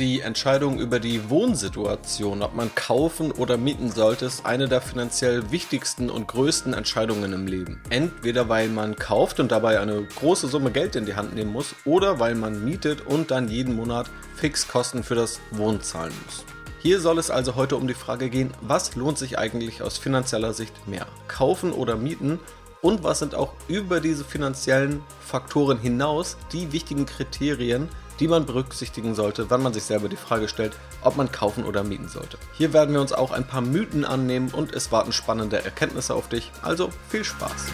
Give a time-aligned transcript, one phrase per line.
[0.00, 5.50] Die Entscheidung über die Wohnsituation, ob man kaufen oder mieten sollte, ist eine der finanziell
[5.50, 7.82] wichtigsten und größten Entscheidungen im Leben.
[7.90, 11.74] Entweder weil man kauft und dabei eine große Summe Geld in die Hand nehmen muss,
[11.84, 16.46] oder weil man mietet und dann jeden Monat Fixkosten für das Wohnen zahlen muss.
[16.78, 20.54] Hier soll es also heute um die Frage gehen, was lohnt sich eigentlich aus finanzieller
[20.54, 21.08] Sicht mehr?
[21.28, 22.38] Kaufen oder mieten?
[22.80, 27.90] Und was sind auch über diese finanziellen Faktoren hinaus die wichtigen Kriterien,
[28.20, 31.82] die man berücksichtigen sollte, wann man sich selber die Frage stellt, ob man kaufen oder
[31.82, 32.36] mieten sollte.
[32.52, 36.28] Hier werden wir uns auch ein paar Mythen annehmen und es warten spannende Erkenntnisse auf
[36.28, 36.52] dich.
[36.60, 37.68] Also viel Spaß!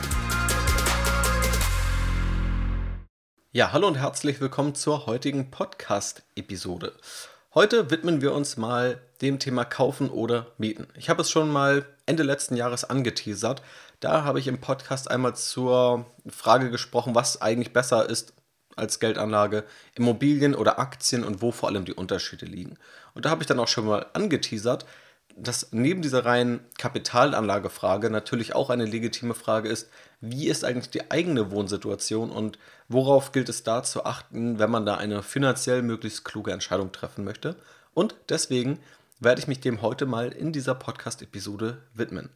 [3.50, 6.92] Ja, hallo und herzlich willkommen zur heutigen Podcast-Episode.
[7.52, 10.86] Heute widmen wir uns mal dem Thema Kaufen oder Mieten.
[10.94, 13.62] Ich habe es schon mal Ende letzten Jahres angeteasert.
[13.98, 18.34] Da habe ich im Podcast einmal zur Frage gesprochen, was eigentlich besser ist,
[18.76, 22.76] als Geldanlage, Immobilien oder Aktien und wo vor allem die Unterschiede liegen.
[23.14, 24.86] Und da habe ich dann auch schon mal angeteasert,
[25.36, 31.10] dass neben dieser reinen Kapitalanlagefrage natürlich auch eine legitime Frage ist, wie ist eigentlich die
[31.10, 36.24] eigene Wohnsituation und worauf gilt es da zu achten, wenn man da eine finanziell möglichst
[36.24, 37.56] kluge Entscheidung treffen möchte.
[37.92, 38.78] Und deswegen
[39.20, 42.30] werde ich mich dem heute mal in dieser Podcast-Episode widmen.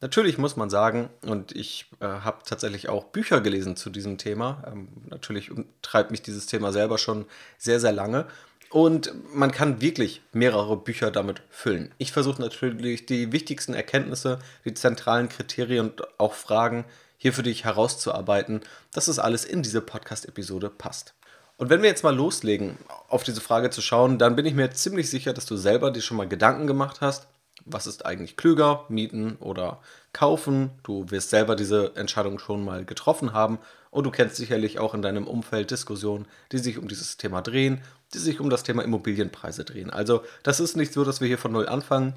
[0.00, 4.62] Natürlich muss man sagen, und ich äh, habe tatsächlich auch Bücher gelesen zu diesem Thema.
[4.66, 7.24] Ähm, natürlich treibt mich dieses Thema selber schon
[7.56, 8.26] sehr, sehr lange.
[8.68, 11.94] Und man kann wirklich mehrere Bücher damit füllen.
[11.96, 16.84] Ich versuche natürlich die wichtigsten Erkenntnisse, die zentralen Kriterien und auch Fragen
[17.16, 18.60] hier für dich herauszuarbeiten,
[18.92, 21.14] dass es alles in diese Podcast-Episode passt.
[21.56, 22.76] Und wenn wir jetzt mal loslegen,
[23.08, 26.02] auf diese Frage zu schauen, dann bin ich mir ziemlich sicher, dass du selber dir
[26.02, 27.28] schon mal Gedanken gemacht hast
[27.66, 29.80] was ist eigentlich klüger, mieten oder
[30.12, 30.70] kaufen.
[30.82, 33.58] Du wirst selber diese Entscheidung schon mal getroffen haben
[33.90, 37.82] und du kennst sicherlich auch in deinem Umfeld Diskussionen, die sich um dieses Thema drehen,
[38.14, 39.90] die sich um das Thema Immobilienpreise drehen.
[39.90, 42.14] Also das ist nicht so, dass wir hier von null anfangen,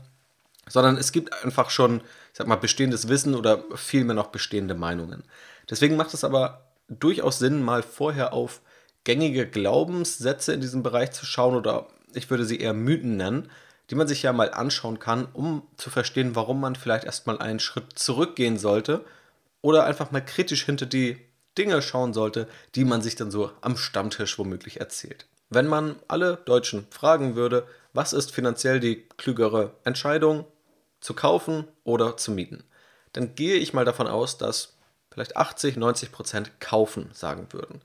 [0.68, 5.24] sondern es gibt einfach schon, ich sag mal, bestehendes Wissen oder vielmehr noch bestehende Meinungen.
[5.70, 8.62] Deswegen macht es aber durchaus Sinn, mal vorher auf
[9.04, 13.50] gängige Glaubenssätze in diesem Bereich zu schauen oder ich würde sie eher Mythen nennen,
[13.90, 17.60] die man sich ja mal anschauen kann, um zu verstehen, warum man vielleicht erstmal einen
[17.60, 19.04] Schritt zurückgehen sollte
[19.62, 21.18] oder einfach mal kritisch hinter die
[21.58, 25.26] Dinge schauen sollte, die man sich dann so am Stammtisch womöglich erzählt.
[25.50, 30.46] Wenn man alle Deutschen fragen würde, was ist finanziell die klügere Entscheidung,
[31.02, 32.64] zu kaufen oder zu mieten,
[33.14, 34.78] dann gehe ich mal davon aus, dass
[35.12, 37.82] vielleicht 80, 90 Prozent kaufen sagen würden.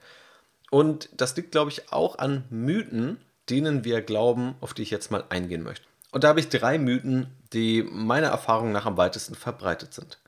[0.71, 5.11] Und das liegt, glaube ich, auch an Mythen, denen wir glauben, auf die ich jetzt
[5.11, 5.87] mal eingehen möchte.
[6.15, 10.21] Und da habe ich drei Mythen, die meiner Erfahrung nach am weitesten verbreitet sind.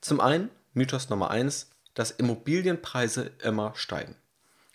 [0.00, 4.16] Zum einen, Mythos Nummer eins, dass Immobilienpreise immer steigen.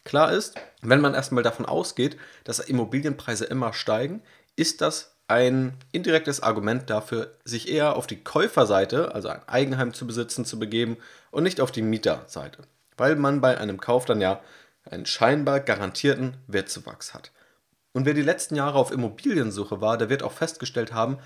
[0.03, 0.53] Klar ist,
[0.84, 4.22] wenn man erstmal davon ausgeht, dass Immobilienpreise immer steigen,
[4.56, 10.06] ist das ein indirektes Argument dafür, sich eher auf die Käuferseite, also ein Eigenheim zu
[10.06, 10.97] besitzen, zu begeben
[11.31, 12.62] und nicht auf die Mieterseite.
[12.96, 14.40] Weil man bei einem Kauf dann ja
[14.85, 17.31] einen scheinbar garantierten Wertzuwachs hat.
[17.99, 21.17] Und wer die letzten Jahre auf Immobiliensuche war, der wird auch festgestellt haben,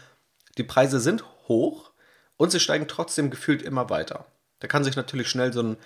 [0.58, 1.92] die Preise sind hoch
[2.36, 4.26] und sie steigen trotzdem gefühlt immer weiter.
[4.58, 5.78] Da kann sich natürlich schnell so ein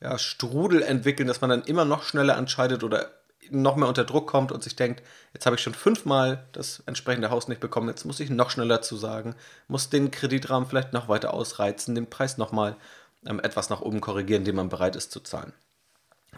[0.00, 3.10] ja, Strudel entwickeln, dass man dann immer noch schneller entscheidet oder
[3.50, 5.02] noch mehr unter Druck kommt und sich denkt,
[5.34, 8.82] jetzt habe ich schon fünfmal das entsprechende Haus nicht bekommen, jetzt muss ich noch schneller
[8.82, 9.34] zusagen,
[9.66, 12.76] muss den Kreditrahmen vielleicht noch weiter ausreizen, den Preis nochmal
[13.26, 15.54] ähm, etwas nach oben korrigieren, den man bereit ist zu zahlen.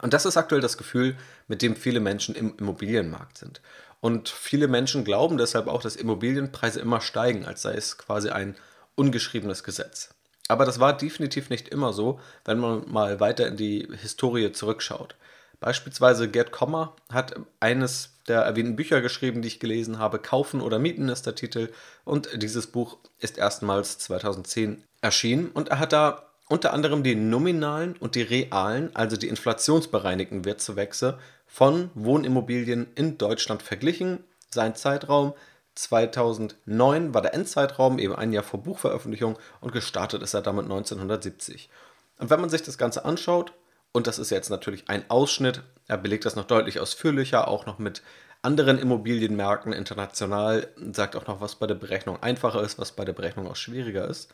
[0.00, 3.60] Und das ist aktuell das Gefühl, mit dem viele Menschen im Immobilienmarkt sind.
[4.00, 8.56] Und viele Menschen glauben deshalb auch, dass Immobilienpreise immer steigen, als sei es quasi ein
[8.94, 10.10] ungeschriebenes Gesetz.
[10.48, 15.16] Aber das war definitiv nicht immer so, wenn man mal weiter in die Historie zurückschaut.
[15.60, 20.18] Beispielsweise Gerd Kommer hat eines der erwähnten Bücher geschrieben, die ich gelesen habe.
[20.18, 21.70] Kaufen oder Mieten ist der Titel.
[22.04, 25.48] Und dieses Buch ist erstmals 2010 erschienen.
[25.48, 31.18] Und er hat da unter anderem die nominalen und die realen, also die inflationsbereinigten Wertzuwächse
[31.48, 34.22] von Wohnimmobilien in Deutschland verglichen.
[34.50, 35.34] Sein Zeitraum
[35.74, 41.70] 2009 war der Endzeitraum, eben ein Jahr vor Buchveröffentlichung und gestartet ist er damit 1970.
[42.18, 43.52] Und wenn man sich das Ganze anschaut,
[43.92, 47.78] und das ist jetzt natürlich ein Ausschnitt, er belegt das noch deutlich ausführlicher, auch noch
[47.78, 48.02] mit
[48.42, 53.14] anderen Immobilienmärkten international, sagt auch noch, was bei der Berechnung einfacher ist, was bei der
[53.14, 54.32] Berechnung auch schwieriger ist.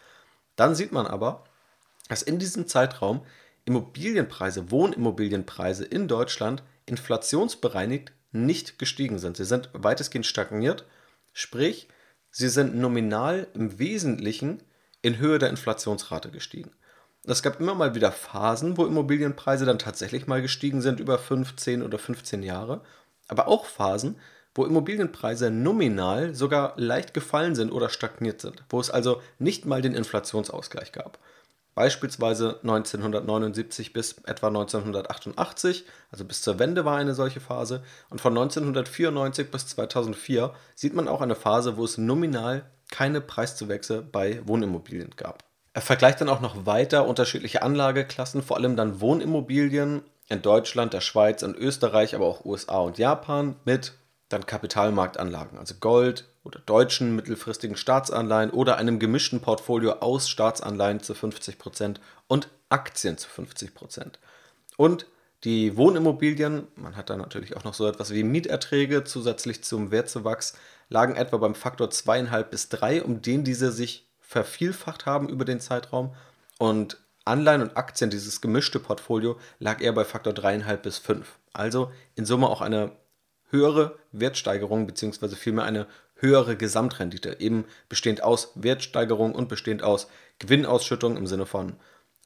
[0.56, 1.44] Dann sieht man aber,
[2.09, 3.25] dass in diesem Zeitraum
[3.65, 9.37] Immobilienpreise, Wohnimmobilienpreise in Deutschland inflationsbereinigt nicht gestiegen sind.
[9.37, 10.85] Sie sind weitestgehend stagniert,
[11.33, 11.89] sprich,
[12.31, 14.63] sie sind nominal im Wesentlichen
[15.03, 16.73] in Höhe der Inflationsrate gestiegen.
[17.27, 21.83] Es gab immer mal wieder Phasen, wo Immobilienpreise dann tatsächlich mal gestiegen sind über 15
[21.83, 22.83] oder 15 Jahre,
[23.29, 24.17] aber auch Phasen,
[24.55, 29.83] wo Immobilienpreise nominal sogar leicht gefallen sind oder stagniert sind, wo es also nicht mal
[29.83, 31.19] den Inflationsausgleich gab.
[31.75, 38.32] Beispielsweise 1979 bis etwa 1988, also bis zur Wende war eine solche Phase, und von
[38.32, 45.11] 1994 bis 2004 sieht man auch eine Phase, wo es nominal keine Preiszuwächse bei Wohnimmobilien
[45.17, 45.43] gab.
[45.73, 51.00] Er vergleicht dann auch noch weiter unterschiedliche Anlageklassen, vor allem dann Wohnimmobilien in Deutschland, der
[51.00, 53.94] Schweiz und Österreich, aber auch USA und Japan mit
[54.29, 61.14] dann Kapitalmarktanlagen, also Gold oder deutschen mittelfristigen Staatsanleihen oder einem gemischten Portfolio aus Staatsanleihen zu
[61.14, 61.96] 50%
[62.29, 64.12] und Aktien zu 50%.
[64.76, 65.06] Und
[65.44, 70.56] die Wohnimmobilien, man hat da natürlich auch noch so etwas wie Mieterträge zusätzlich zum Wertzuwachs,
[70.88, 75.61] lagen etwa beim Faktor 2,5 bis 3, um den diese sich vervielfacht haben über den
[75.61, 76.14] Zeitraum.
[76.58, 81.38] Und Anleihen und Aktien, dieses gemischte Portfolio, lag eher bei Faktor 3,5 bis 5.
[81.52, 82.93] Also in Summe auch eine
[83.50, 85.29] höhere Wertsteigerung bzw.
[85.37, 85.87] vielmehr eine
[86.25, 91.75] höhere Gesamtrendite, eben bestehend aus Wertsteigerung und bestehend aus Gewinnausschüttung im Sinne von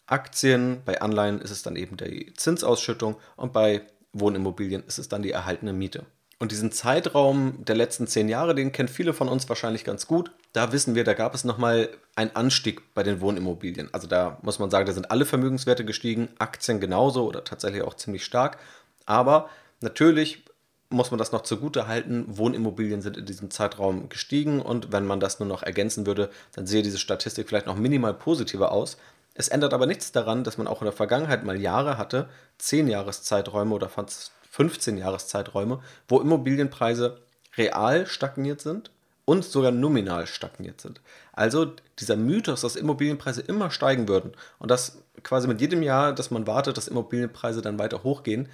[0.07, 5.23] Aktien, bei Anleihen ist es dann eben die Zinsausschüttung und bei Wohnimmobilien ist es dann
[5.23, 6.07] die erhaltene Miete.
[6.41, 10.31] Und diesen Zeitraum der letzten zehn Jahre, den kennen viele von uns wahrscheinlich ganz gut.
[10.53, 13.93] Da wissen wir, da gab es nochmal einen Anstieg bei den Wohnimmobilien.
[13.93, 17.95] Also da muss man sagen, da sind alle Vermögenswerte gestiegen, Aktien genauso oder tatsächlich auch
[17.95, 18.59] ziemlich stark.
[19.05, 20.45] Aber natürlich
[20.91, 25.21] muss man das noch zugute halten, Wohnimmobilien sind in diesem Zeitraum gestiegen und wenn man
[25.21, 28.97] das nur noch ergänzen würde, dann sehe diese Statistik vielleicht noch minimal positiver aus.
[29.35, 32.89] Es ändert aber nichts daran, dass man auch in der Vergangenheit mal Jahre hatte, 10
[32.89, 37.19] Jahreszeiträume oder fast 15 Jahreszeiträume, wo Immobilienpreise
[37.57, 38.91] real stagniert sind
[39.27, 41.03] und sogar nominal stagniert sind.
[41.33, 46.31] Also dieser Mythos, dass Immobilienpreise immer steigen würden und dass quasi mit jedem Jahr, dass
[46.31, 48.49] man wartet, dass Immobilienpreise dann weiter hochgehen,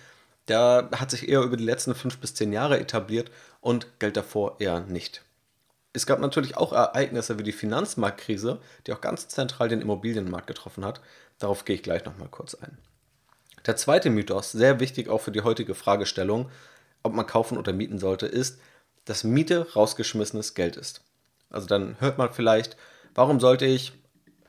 [0.48, 3.30] der hat sich eher über die letzten fünf bis zehn Jahre etabliert
[3.60, 5.22] und galt davor eher nicht.
[5.92, 10.84] Es gab natürlich auch Ereignisse wie die Finanzmarktkrise, die auch ganz zentral den Immobilienmarkt getroffen
[10.84, 11.00] hat.
[11.38, 12.78] Darauf gehe ich gleich nochmal kurz ein.
[13.66, 16.50] Der zweite Mythos, sehr wichtig auch für die heutige Fragestellung,
[17.02, 18.58] ob man kaufen oder mieten sollte, ist,
[19.04, 21.02] dass Miete rausgeschmissenes Geld ist.
[21.48, 22.76] Also dann hört man vielleicht,
[23.14, 23.92] warum sollte ich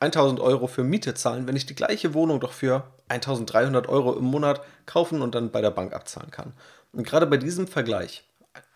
[0.00, 4.24] 1000 Euro für Miete zahlen, wenn ich die gleiche Wohnung doch für 1300 Euro im
[4.24, 6.52] Monat kaufen und dann bei der Bank abzahlen kann.
[6.92, 8.24] Und gerade bei diesem Vergleich,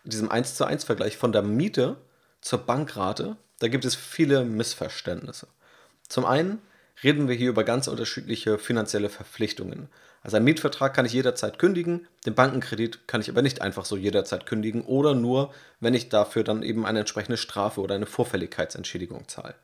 [0.04, 1.96] diesem 1 zu 1 Vergleich von der Miete
[2.40, 5.46] zur Bankrate, da gibt es viele Missverständnisse.
[6.08, 6.60] Zum einen
[7.02, 9.88] reden wir hier über ganz unterschiedliche finanzielle Verpflichtungen.
[10.22, 13.96] Also einen Mietvertrag kann ich jederzeit kündigen, den Bankenkredit kann ich aber nicht einfach so
[13.96, 19.28] jederzeit kündigen oder nur, wenn ich dafür dann eben eine entsprechende Strafe oder eine Vorfälligkeitsentschädigung
[19.28, 19.54] zahle.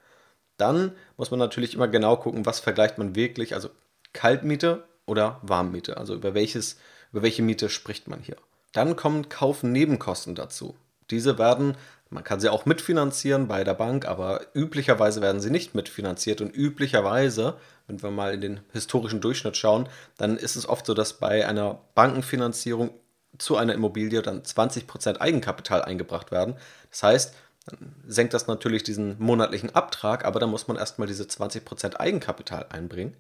[0.57, 3.69] Dann muss man natürlich immer genau gucken, was vergleicht man wirklich, also
[4.13, 6.79] Kaltmiete oder Warmmiete, also über, welches,
[7.13, 8.37] über welche Miete spricht man hier.
[8.73, 10.77] Dann kommen Kaufnebenkosten dazu.
[11.11, 11.77] Diese werden,
[12.11, 16.55] man kann sie auch mitfinanzieren bei der Bank, aber üblicherweise werden sie nicht mitfinanziert und
[16.55, 17.55] üblicherweise,
[17.87, 21.47] wenn wir mal in den historischen Durchschnitt schauen, dann ist es oft so, dass bei
[21.47, 22.91] einer Bankenfinanzierung
[23.39, 26.57] zu einer Immobilie dann 20% Eigenkapital eingebracht werden.
[26.91, 27.35] Das heißt,
[27.67, 32.67] dann senkt das natürlich diesen monatlichen Abtrag, aber dann muss man erstmal diese 20% Eigenkapital
[32.71, 33.17] einbringen.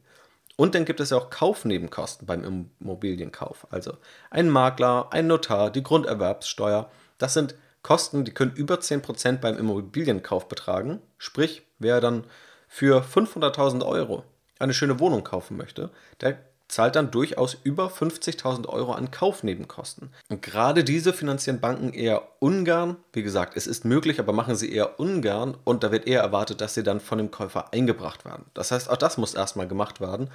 [0.56, 3.66] Und dann gibt es ja auch Kaufnebenkosten beim Immobilienkauf.
[3.70, 3.94] Also
[4.30, 6.90] ein Makler, ein Notar, die Grunderwerbssteuer.
[7.18, 11.00] Das sind Kosten, die können über 10% beim Immobilienkauf betragen.
[11.18, 12.24] Sprich, wer dann
[12.68, 14.24] für 500.000 Euro
[14.58, 20.10] eine schöne Wohnung kaufen möchte, der zahlt dann durchaus über 50.000 Euro an Kaufnebenkosten.
[20.28, 22.96] Und gerade diese finanzieren Banken eher ungern.
[23.12, 26.60] Wie gesagt, es ist möglich, aber machen sie eher ungern und da wird eher erwartet,
[26.60, 28.46] dass sie dann von dem Käufer eingebracht werden.
[28.54, 30.30] Das heißt, auch das muss erstmal gemacht werden.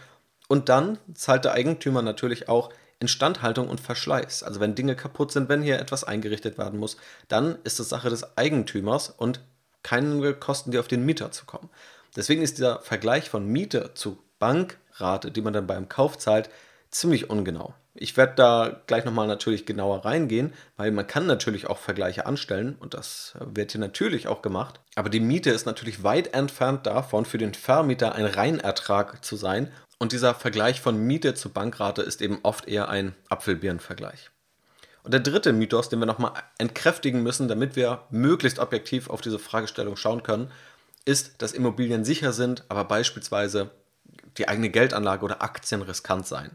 [0.47, 2.69] Und dann zahlt der Eigentümer natürlich auch
[2.99, 4.43] Instandhaltung und Verschleiß.
[4.43, 6.97] Also wenn Dinge kaputt sind, wenn hier etwas eingerichtet werden muss,
[7.27, 9.41] dann ist es Sache des Eigentümers und
[9.83, 11.69] keine Kosten, die auf den Mieter zukommen.
[12.15, 16.49] Deswegen ist dieser Vergleich von Miete zu Bank Rate, die man dann beim Kauf zahlt,
[16.89, 17.73] ziemlich ungenau.
[17.93, 22.77] Ich werde da gleich nochmal natürlich genauer reingehen, weil man kann natürlich auch Vergleiche anstellen
[22.79, 24.79] und das wird hier natürlich auch gemacht.
[24.95, 29.71] Aber die Miete ist natürlich weit entfernt davon, für den Vermieter ein Reinertrag zu sein.
[29.99, 34.31] Und dieser Vergleich von Miete zu Bankrate ist eben oft eher ein Apfelbirnen-Vergleich.
[35.03, 39.39] Und der dritte Mythos, den wir nochmal entkräftigen müssen, damit wir möglichst objektiv auf diese
[39.39, 40.51] Fragestellung schauen können,
[41.05, 43.71] ist, dass Immobilien sicher sind, aber beispielsweise
[44.37, 46.51] die eigene Geldanlage oder Aktien riskant sein.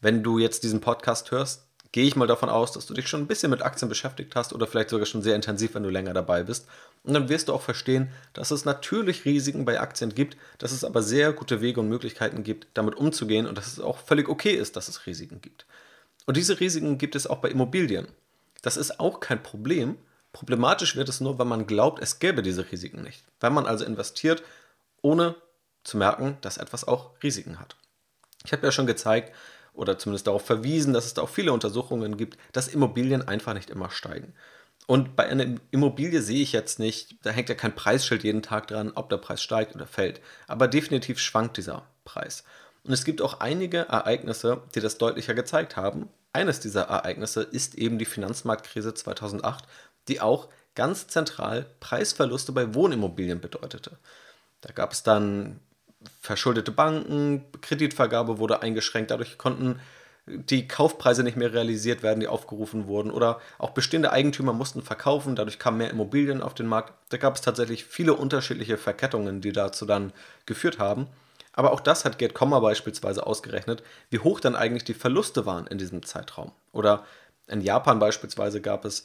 [0.00, 3.20] Wenn du jetzt diesen Podcast hörst, gehe ich mal davon aus, dass du dich schon
[3.20, 6.14] ein bisschen mit Aktien beschäftigt hast oder vielleicht sogar schon sehr intensiv, wenn du länger
[6.14, 6.66] dabei bist.
[7.04, 10.84] Und dann wirst du auch verstehen, dass es natürlich Risiken bei Aktien gibt, dass es
[10.84, 14.52] aber sehr gute Wege und Möglichkeiten gibt, damit umzugehen und dass es auch völlig okay
[14.52, 15.66] ist, dass es Risiken gibt.
[16.24, 18.08] Und diese Risiken gibt es auch bei Immobilien.
[18.62, 19.98] Das ist auch kein Problem.
[20.32, 23.22] Problematisch wird es nur, wenn man glaubt, es gäbe diese Risiken nicht.
[23.40, 24.42] Wenn man also investiert,
[25.02, 25.34] ohne
[25.84, 27.76] zu merken, dass etwas auch Risiken hat.
[28.44, 29.32] Ich habe ja schon gezeigt
[29.72, 33.70] oder zumindest darauf verwiesen, dass es da auch viele Untersuchungen gibt, dass Immobilien einfach nicht
[33.70, 34.34] immer steigen.
[34.86, 38.66] Und bei einer Immobilie sehe ich jetzt nicht, da hängt ja kein Preisschild jeden Tag
[38.66, 40.20] dran, ob der Preis steigt oder fällt.
[40.48, 42.44] Aber definitiv schwankt dieser Preis.
[42.84, 46.08] Und es gibt auch einige Ereignisse, die das deutlicher gezeigt haben.
[46.32, 49.64] Eines dieser Ereignisse ist eben die Finanzmarktkrise 2008,
[50.08, 53.98] die auch ganz zentral Preisverluste bei Wohnimmobilien bedeutete.
[54.62, 55.60] Da gab es dann
[56.20, 59.80] verschuldete Banken, Kreditvergabe wurde eingeschränkt, dadurch konnten
[60.26, 63.10] die Kaufpreise nicht mehr realisiert werden, die aufgerufen wurden.
[63.10, 66.92] Oder auch bestehende Eigentümer mussten verkaufen, dadurch kamen mehr Immobilien auf den Markt.
[67.08, 70.12] Da gab es tatsächlich viele unterschiedliche Verkettungen, die dazu dann
[70.46, 71.08] geführt haben.
[71.52, 75.66] Aber auch das hat Gerd Kommer beispielsweise ausgerechnet, wie hoch dann eigentlich die Verluste waren
[75.66, 76.52] in diesem Zeitraum.
[76.72, 77.04] Oder
[77.48, 79.04] in Japan beispielsweise gab es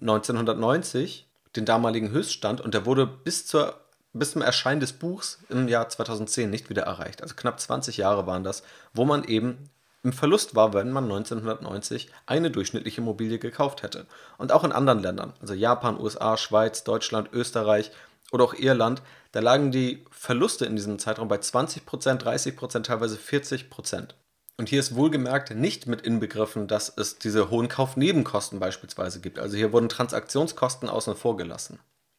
[0.00, 3.80] 1990 den damaligen Höchststand und der wurde bis, zur,
[4.18, 7.22] bis zum Erscheinen des Buchs im Jahr 2010 nicht wieder erreicht.
[7.22, 9.70] Also knapp 20 Jahre waren das, wo man eben
[10.02, 14.06] im Verlust war, wenn man 1990 eine durchschnittliche Immobilie gekauft hätte.
[14.38, 17.90] Und auch in anderen Ländern, also Japan, USA, Schweiz, Deutschland, Österreich
[18.30, 24.10] oder auch Irland, da lagen die Verluste in diesem Zeitraum bei 20%, 30%, teilweise 40%.
[24.58, 29.38] Und hier ist wohlgemerkt nicht mit inbegriffen, dass es diese hohen Kaufnebenkosten beispielsweise gibt.
[29.38, 31.78] Also hier wurden Transaktionskosten außen vor gelassen.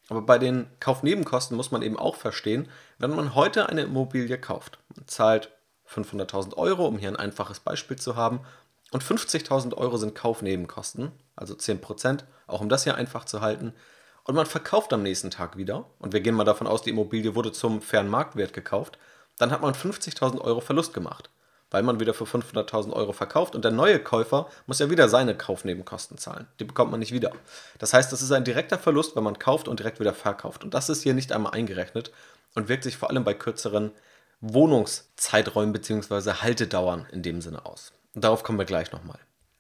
[0.09, 4.79] Aber bei den Kaufnebenkosten muss man eben auch verstehen, wenn man heute eine Immobilie kauft,
[4.95, 5.51] man zahlt
[5.89, 8.41] 500.000 Euro, um hier ein einfaches Beispiel zu haben.
[8.91, 13.73] Und 50.000 Euro sind Kaufnebenkosten, also 10%, auch um das hier einfach zu halten.
[14.23, 17.35] Und man verkauft am nächsten Tag wieder, und wir gehen mal davon aus, die Immobilie
[17.35, 18.97] wurde zum fairen Marktwert gekauft,
[19.37, 21.29] dann hat man 50.000 Euro Verlust gemacht,
[21.71, 25.35] weil man wieder für 500.000 Euro verkauft und der neue Käufer muss ja wieder seine
[25.35, 26.47] Kaufnebenkosten zahlen.
[26.59, 27.31] Die bekommt man nicht wieder.
[27.79, 30.63] Das heißt, das ist ein direkter Verlust, wenn man kauft und direkt wieder verkauft.
[30.63, 32.11] Und das ist hier nicht einmal eingerechnet
[32.55, 33.91] und wirkt sich vor allem bei kürzeren
[34.41, 36.33] Wohnungszeiträumen bzw.
[36.41, 37.91] Haltedauern in dem Sinne aus.
[38.13, 39.19] Und darauf kommen wir gleich nochmal.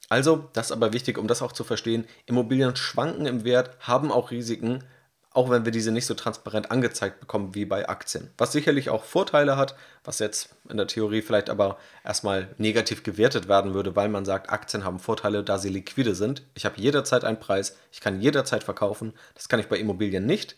[0.09, 4.11] Also, das ist aber wichtig, um das auch zu verstehen, Immobilien schwanken im Wert, haben
[4.11, 4.83] auch Risiken,
[5.37, 8.31] auch wenn wir diese nicht so transparent angezeigt bekommen wie bei Aktien.
[8.39, 13.47] Was sicherlich auch Vorteile hat, was jetzt in der Theorie vielleicht aber erstmal negativ gewertet
[13.47, 16.41] werden würde, weil man sagt, Aktien haben Vorteile, da sie liquide sind.
[16.55, 19.13] Ich habe jederzeit einen Preis, ich kann jederzeit verkaufen.
[19.35, 20.55] Das kann ich bei Immobilien nicht.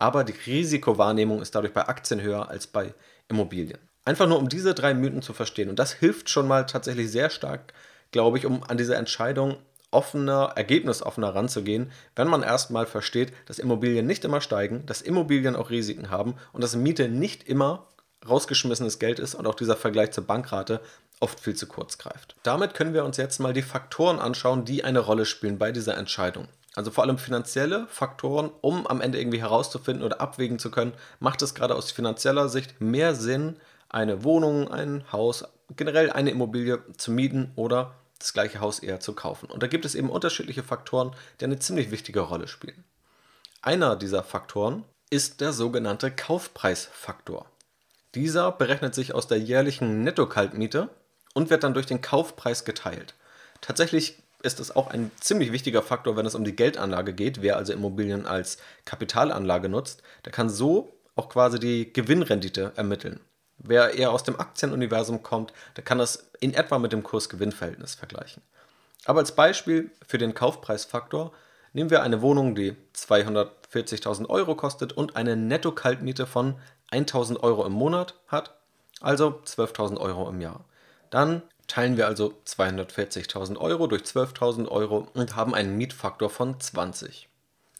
[0.00, 2.94] Aber die Risikowahrnehmung ist dadurch bei Aktien höher als bei
[3.28, 3.78] Immobilien.
[4.04, 5.68] Einfach nur um diese drei Mythen zu verstehen.
[5.68, 7.72] Und das hilft schon mal tatsächlich sehr stark,
[8.10, 9.58] glaube ich, um an diese Entscheidung
[9.96, 15.70] offener, ergebnisoffener ranzugehen, wenn man erstmal versteht, dass Immobilien nicht immer steigen, dass Immobilien auch
[15.70, 17.86] Risiken haben und dass Miete nicht immer
[18.28, 20.80] rausgeschmissenes Geld ist und auch dieser Vergleich zur Bankrate
[21.18, 22.36] oft viel zu kurz greift.
[22.42, 25.96] Damit können wir uns jetzt mal die Faktoren anschauen, die eine Rolle spielen bei dieser
[25.96, 26.46] Entscheidung.
[26.74, 31.40] Also vor allem finanzielle Faktoren, um am Ende irgendwie herauszufinden oder abwägen zu können, macht
[31.40, 33.56] es gerade aus finanzieller Sicht mehr Sinn,
[33.88, 39.14] eine Wohnung, ein Haus, generell eine Immobilie zu mieten oder das gleiche Haus eher zu
[39.14, 39.50] kaufen.
[39.50, 42.84] Und da gibt es eben unterschiedliche Faktoren, die eine ziemlich wichtige Rolle spielen.
[43.62, 47.46] Einer dieser Faktoren ist der sogenannte Kaufpreisfaktor.
[48.14, 50.88] Dieser berechnet sich aus der jährlichen Netto-Kaltmiete
[51.34, 53.14] und wird dann durch den Kaufpreis geteilt.
[53.60, 57.42] Tatsächlich ist es auch ein ziemlich wichtiger Faktor, wenn es um die Geldanlage geht.
[57.42, 63.20] Wer also Immobilien als Kapitalanlage nutzt, der kann so auch quasi die Gewinnrendite ermitteln.
[63.58, 68.42] Wer eher aus dem Aktienuniversum kommt, der kann das in etwa mit dem Kurs-Gewinn-Verhältnis vergleichen.
[69.04, 71.32] Aber als Beispiel für den Kaufpreisfaktor
[71.72, 76.56] nehmen wir eine Wohnung, die 240.000 Euro kostet und eine Netto-Kaltmiete von
[76.90, 78.54] 1.000 Euro im Monat hat,
[79.00, 80.64] also 12.000 Euro im Jahr.
[81.10, 87.28] Dann teilen wir also 240.000 Euro durch 12.000 Euro und haben einen Mietfaktor von 20.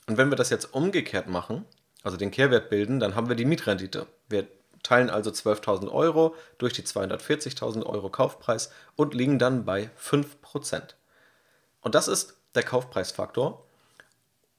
[0.09, 1.65] Und wenn wir das jetzt umgekehrt machen,
[2.03, 4.07] also den Kehrwert bilden, dann haben wir die Mietrendite.
[4.29, 4.47] Wir
[4.87, 10.95] teilen also 12.000 Euro durch die 240.000 Euro Kaufpreis und liegen dann bei 5%.
[11.81, 13.65] Und das ist der Kaufpreisfaktor.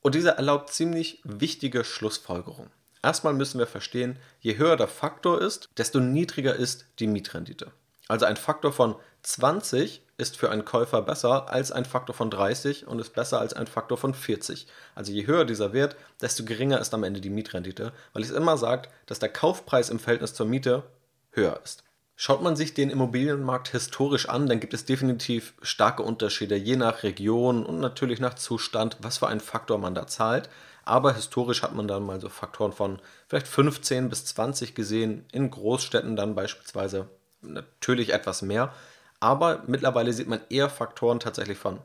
[0.02, 2.72] Und dieser erlaubt ziemlich wichtige Schlussfolgerungen.
[3.02, 7.72] Erstmal müssen wir verstehen, je höher der Faktor ist, desto niedriger ist die Mietrendite.
[8.10, 8.96] Also ein Faktor von
[9.28, 13.52] 20 ist für einen Käufer besser als ein Faktor von 30 und ist besser als
[13.52, 14.68] ein Faktor von 40.
[14.96, 18.58] Also je höher dieser Wert, desto geringer ist am Ende die Mietrendite, weil es immer
[18.58, 20.84] sagt, dass der Kaufpreis im Verhältnis zur Miete
[21.32, 21.84] höher ist.
[22.16, 27.04] Schaut man sich den Immobilienmarkt historisch an, dann gibt es definitiv starke Unterschiede, je nach
[27.04, 30.50] Region und natürlich nach Zustand, was für einen Faktor man da zahlt.
[30.86, 35.52] Aber historisch hat man dann mal so Faktoren von vielleicht 15 bis 20 gesehen, in
[35.52, 37.10] Großstädten dann beispielsweise
[37.42, 38.74] natürlich etwas mehr.
[39.20, 41.80] Aber mittlerweile sieht man eher Faktoren tatsächlich von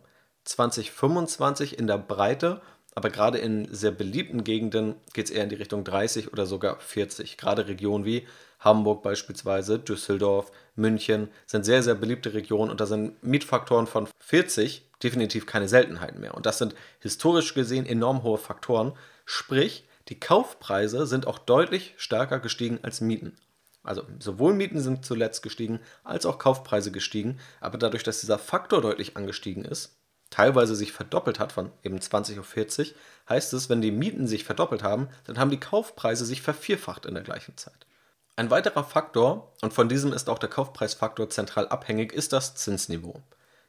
[0.44, 2.60] 2025 in der Breite,
[2.94, 6.78] aber gerade in sehr beliebten Gegenden geht es eher in die Richtung 30 oder sogar
[6.80, 7.38] 40.
[7.38, 8.26] Gerade Regionen wie
[8.60, 14.86] Hamburg beispielsweise, Düsseldorf, München sind sehr, sehr beliebte Regionen und da sind Mietfaktoren von 40
[15.02, 16.34] definitiv keine Seltenheiten mehr.
[16.34, 18.92] Und das sind historisch gesehen enorm hohe Faktoren.
[19.24, 23.36] Sprich, die Kaufpreise sind auch deutlich stärker gestiegen als Mieten.
[23.82, 27.38] Also sowohl Mieten sind zuletzt gestiegen, als auch Kaufpreise gestiegen.
[27.60, 29.96] Aber dadurch, dass dieser Faktor deutlich angestiegen ist,
[30.30, 32.94] teilweise sich verdoppelt hat von eben 20 auf 40,
[33.28, 37.14] heißt es, wenn die Mieten sich verdoppelt haben, dann haben die Kaufpreise sich vervierfacht in
[37.14, 37.86] der gleichen Zeit.
[38.34, 43.20] Ein weiterer Faktor, und von diesem ist auch der Kaufpreisfaktor zentral abhängig, ist das Zinsniveau.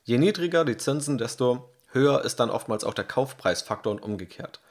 [0.03, 4.61] Je niedriger die Zinsen, desto höher ist dann oftmals auch der Kaufpreisfaktor und umgekehrt.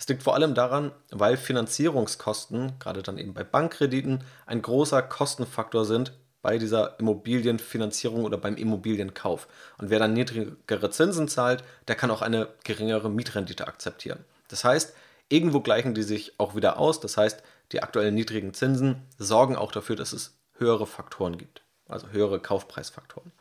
[0.00, 5.84] Das liegt vor allem daran, weil Finanzierungskosten, gerade dann eben bei Bankkrediten, ein großer Kostenfaktor
[5.84, 9.46] sind bei dieser Immobilienfinanzierung oder beim Immobilienkauf.
[9.76, 14.24] Und wer dann niedrigere Zinsen zahlt, der kann auch eine geringere Mietrendite akzeptieren.
[14.48, 14.94] Das heißt,
[15.28, 17.00] irgendwo gleichen die sich auch wieder aus.
[17.00, 17.42] Das heißt,
[17.72, 23.32] die aktuellen niedrigen Zinsen sorgen auch dafür, dass es höhere Faktoren gibt, also höhere Kaufpreisfaktoren.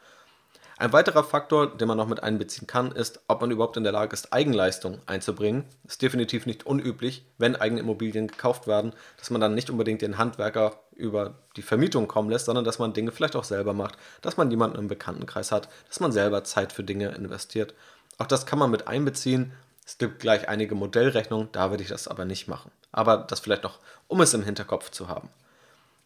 [0.80, 3.92] Ein weiterer Faktor, den man noch mit einbeziehen kann, ist, ob man überhaupt in der
[3.92, 5.66] Lage ist, Eigenleistung einzubringen.
[5.86, 10.18] Ist definitiv nicht unüblich, wenn eigene Immobilien gekauft werden, dass man dann nicht unbedingt den
[10.18, 14.38] Handwerker über die Vermietung kommen lässt, sondern dass man Dinge vielleicht auch selber macht, dass
[14.38, 17.74] man jemanden im Bekanntenkreis hat, dass man selber Zeit für Dinge investiert.
[18.18, 19.52] Auch das kann man mit einbeziehen.
[19.86, 22.72] Es gibt gleich einige Modellrechnungen, da würde ich das aber nicht machen.
[22.94, 25.28] Aber das vielleicht noch, um es im Hinterkopf zu haben.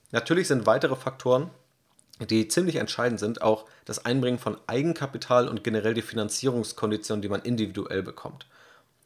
[0.09, 1.51] Natürlich sind weitere Faktoren,
[2.19, 7.41] die ziemlich entscheidend sind, auch das Einbringen von Eigenkapital und generell die Finanzierungskonditionen, die man
[7.41, 8.45] individuell bekommt.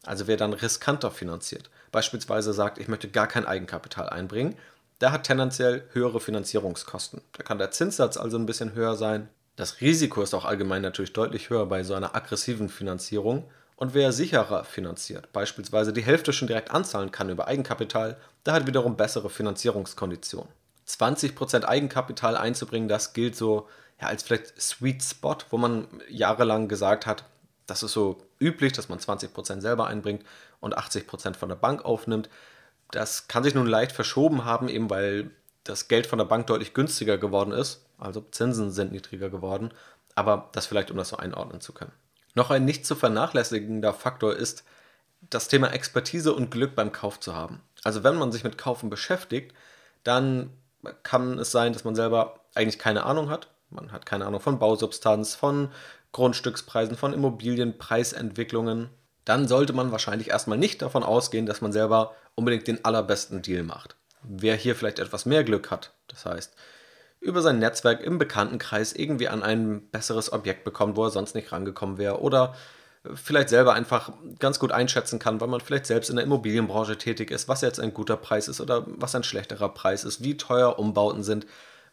[0.06, 4.56] Also wer dann riskanter finanziert, beispielsweise sagt, ich möchte gar kein Eigenkapital einbringen,
[5.02, 7.22] der hat tendenziell höhere Finanzierungskosten.
[7.34, 9.30] Da kann der Zinssatz also ein bisschen höher sein.
[9.56, 13.50] Das Risiko ist auch allgemein natürlich deutlich höher bei so einer aggressiven Finanzierung.
[13.76, 18.66] Und wer sicherer finanziert, beispielsweise die Hälfte schon direkt anzahlen kann über Eigenkapital, der hat
[18.66, 20.50] wiederum bessere Finanzierungskonditionen.
[20.88, 23.68] 20% Eigenkapital einzubringen, das gilt so
[24.00, 27.26] ja, als vielleicht Sweet Spot, wo man jahrelang gesagt hat,
[27.66, 30.24] das ist so üblich, dass man 20% selber einbringt
[30.60, 32.30] und 80% von der Bank aufnimmt.
[32.92, 35.32] Das kann sich nun leicht verschoben haben, eben weil
[35.64, 39.72] das Geld von der Bank deutlich günstiger geworden ist, also Zinsen sind niedriger geworden,
[40.16, 41.92] aber das vielleicht, um das so einordnen zu können.
[42.36, 44.64] Noch ein nicht zu vernachlässigender Faktor ist,
[45.30, 47.62] das Thema Expertise und Glück beim Kauf zu haben.
[47.84, 49.54] Also wenn man sich mit Kaufen beschäftigt,
[50.04, 50.52] dann
[51.04, 53.50] kann es sein, dass man selber eigentlich keine Ahnung hat.
[53.70, 55.70] Man hat keine Ahnung von Bausubstanz, von
[56.12, 58.90] Grundstückspreisen, von Immobilienpreisentwicklungen.
[59.26, 63.64] Dann sollte man wahrscheinlich erstmal nicht davon ausgehen, dass man selber unbedingt den allerbesten Deal
[63.64, 63.96] macht.
[64.24, 66.56] Wer hier vielleicht etwas mehr Glück hat, das heißt,
[67.20, 71.52] über sein Netzwerk im Bekanntenkreis irgendwie an ein besseres Objekt bekommt, wo er sonst nicht
[71.52, 72.56] rangekommen wäre, oder
[73.16, 77.32] vielleicht selber einfach ganz gut einschätzen kann, weil man vielleicht selbst in der Immobilienbranche tätig
[77.32, 80.80] ist, was jetzt ein guter Preis ist oder was ein schlechterer Preis ist, wie teuer
[80.80, 81.46] Umbauten sind.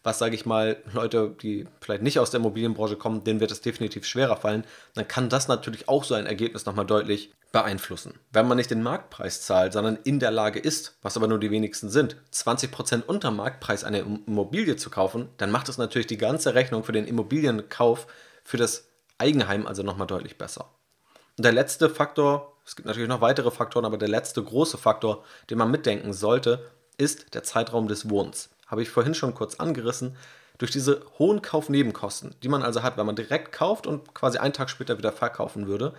[0.03, 3.61] Was sage ich mal, Leute, die vielleicht nicht aus der Immobilienbranche kommen, denen wird es
[3.61, 8.19] definitiv schwerer fallen, dann kann das natürlich auch so ein Ergebnis nochmal deutlich beeinflussen.
[8.31, 11.49] Wenn man nicht den Marktpreis zahlt, sondern in der Lage ist, was aber nur die
[11.49, 16.53] wenigsten sind, 20% unter Marktpreis eine Immobilie zu kaufen, dann macht es natürlich die ganze
[16.53, 18.05] Rechnung für den Immobilienkauf
[18.43, 20.69] für das Eigenheim also nochmal deutlich besser.
[21.37, 25.23] Und der letzte Faktor, es gibt natürlich noch weitere Faktoren, aber der letzte große Faktor,
[25.49, 26.65] den man mitdenken sollte,
[26.97, 28.49] ist der Zeitraum des Wohnens.
[28.67, 30.15] Habe ich vorhin schon kurz angerissen.
[30.57, 34.53] Durch diese hohen Kaufnebenkosten, die man also hat, wenn man direkt kauft und quasi einen
[34.53, 35.93] Tag später wieder verkaufen würde,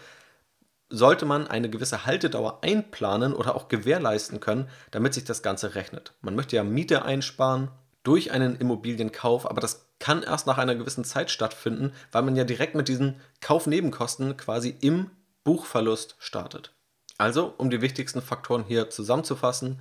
[0.88, 6.14] sollte man eine gewisse Haltedauer einplanen oder auch gewährleisten können, damit sich das Ganze rechnet.
[6.22, 7.70] Man möchte ja Miete einsparen
[8.02, 12.44] durch einen Immobilienkauf, aber das kann erst nach einer gewissen Zeit stattfinden, weil man ja
[12.44, 15.10] direkt mit diesen Kaufnebenkosten quasi im
[15.46, 16.72] Buchverlust startet.
[17.18, 19.80] Also, um die wichtigsten Faktoren hier zusammenzufassen,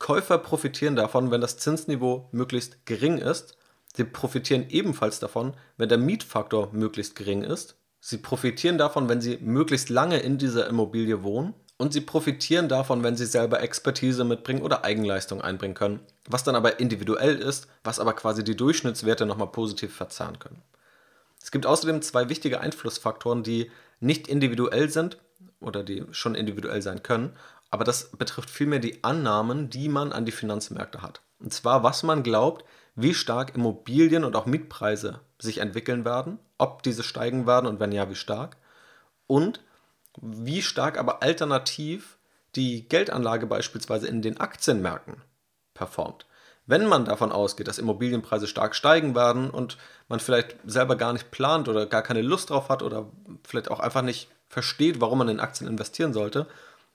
[0.00, 3.56] Käufer profitieren davon, wenn das Zinsniveau möglichst gering ist.
[3.94, 7.76] Sie profitieren ebenfalls davon, wenn der Mietfaktor möglichst gering ist.
[8.00, 11.54] Sie profitieren davon, wenn sie möglichst lange in dieser Immobilie wohnen.
[11.76, 16.00] Und sie profitieren davon, wenn sie selber Expertise mitbringen oder Eigenleistung einbringen können.
[16.28, 20.62] Was dann aber individuell ist, was aber quasi die Durchschnittswerte nochmal positiv verzahnen können.
[21.40, 23.70] Es gibt außerdem zwei wichtige Einflussfaktoren, die
[24.04, 25.18] nicht individuell sind
[25.60, 27.36] oder die schon individuell sein können,
[27.70, 31.22] aber das betrifft vielmehr die Annahmen, die man an die Finanzmärkte hat.
[31.40, 32.64] Und zwar, was man glaubt,
[32.94, 37.90] wie stark Immobilien und auch Mietpreise sich entwickeln werden, ob diese steigen werden und wenn
[37.90, 38.56] ja, wie stark.
[39.26, 39.60] Und
[40.20, 42.18] wie stark aber alternativ
[42.54, 45.22] die Geldanlage beispielsweise in den Aktienmärkten
[45.72, 46.26] performt.
[46.66, 49.76] Wenn man davon ausgeht, dass Immobilienpreise stark steigen werden und
[50.08, 53.06] man vielleicht selber gar nicht plant oder gar keine Lust drauf hat oder
[53.46, 56.46] vielleicht auch einfach nicht versteht, warum man in Aktien investieren sollte,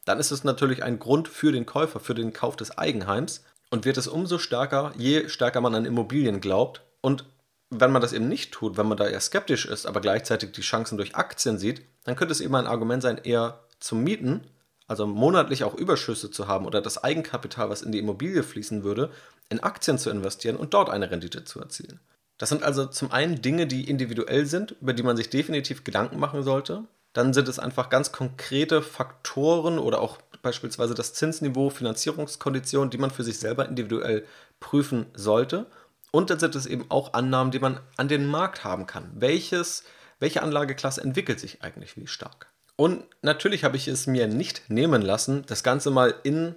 [0.05, 3.85] dann ist es natürlich ein Grund für den Käufer, für den Kauf des Eigenheims und
[3.85, 6.81] wird es umso stärker, je stärker man an Immobilien glaubt.
[7.01, 7.25] Und
[7.69, 10.61] wenn man das eben nicht tut, wenn man da eher skeptisch ist, aber gleichzeitig die
[10.61, 14.41] Chancen durch Aktien sieht, dann könnte es eben ein Argument sein, eher zu mieten,
[14.87, 19.11] also monatlich auch Überschüsse zu haben oder das Eigenkapital, was in die Immobilie fließen würde,
[19.49, 21.99] in Aktien zu investieren und dort eine Rendite zu erzielen.
[22.37, 26.19] Das sind also zum einen Dinge, die individuell sind, über die man sich definitiv Gedanken
[26.19, 26.85] machen sollte.
[27.13, 33.11] Dann sind es einfach ganz konkrete Faktoren oder auch beispielsweise das Zinsniveau, Finanzierungskonditionen, die man
[33.11, 34.25] für sich selber individuell
[34.59, 35.65] prüfen sollte.
[36.11, 39.11] Und dann sind es eben auch Annahmen, die man an den Markt haben kann.
[39.15, 39.83] Welches,
[40.19, 42.47] welche Anlageklasse entwickelt sich eigentlich wie stark?
[42.75, 46.55] Und natürlich habe ich es mir nicht nehmen lassen, das Ganze mal in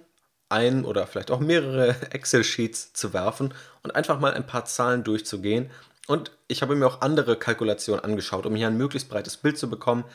[0.53, 5.69] ein oder vielleicht auch mehrere Excel-Sheets zu werfen und einfach mal ein paar Zahlen durchzugehen.
[6.07, 9.69] Und ich habe mir auch andere Kalkulationen angeschaut, um hier ein möglichst breites Bild zu
[9.69, 10.05] bekommen.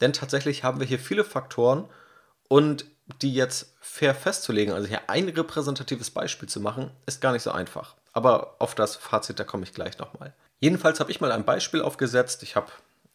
[0.00, 1.84] Denn tatsächlich haben wir hier viele Faktoren
[2.48, 2.86] und
[3.20, 7.50] die jetzt fair festzulegen, also hier ein repräsentatives Beispiel zu machen, ist gar nicht so
[7.50, 7.94] einfach.
[8.12, 10.32] Aber auf das Fazit, da komme ich gleich nochmal.
[10.60, 12.42] Jedenfalls habe ich mal ein Beispiel aufgesetzt.
[12.42, 12.68] Ich habe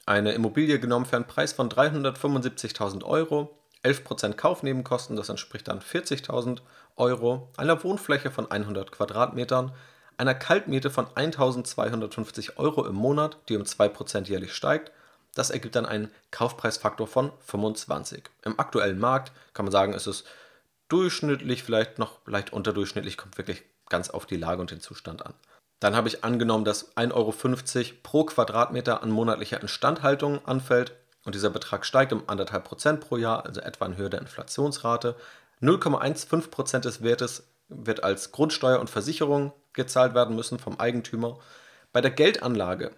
[0.06, 6.60] eine Immobilie genommen für einen Preis von 375.000 Euro, 11% Kaufnebenkosten, das entspricht dann 40.000
[6.96, 9.72] Euro, einer Wohnfläche von 100 Quadratmetern,
[10.18, 14.92] einer Kaltmiete von 1.250 Euro im Monat, die um 2% jährlich steigt.
[15.36, 18.24] Das ergibt dann einen Kaufpreisfaktor von 25.
[18.44, 20.24] Im aktuellen Markt kann man sagen, ist es
[20.90, 25.34] durchschnittlich, vielleicht noch leicht unterdurchschnittlich, kommt wirklich ganz auf die Lage und den Zustand an.
[25.80, 30.96] Dann habe ich angenommen, dass 1,50 Euro pro Quadratmeter an monatlicher Instandhaltung anfällt
[31.28, 35.14] und dieser Betrag steigt um 1,5% pro Jahr, also etwa in Höhe der Inflationsrate.
[35.62, 41.38] 0,15% des Wertes wird als Grundsteuer und Versicherung gezahlt werden müssen vom Eigentümer.
[41.92, 42.92] Bei der Geldanlage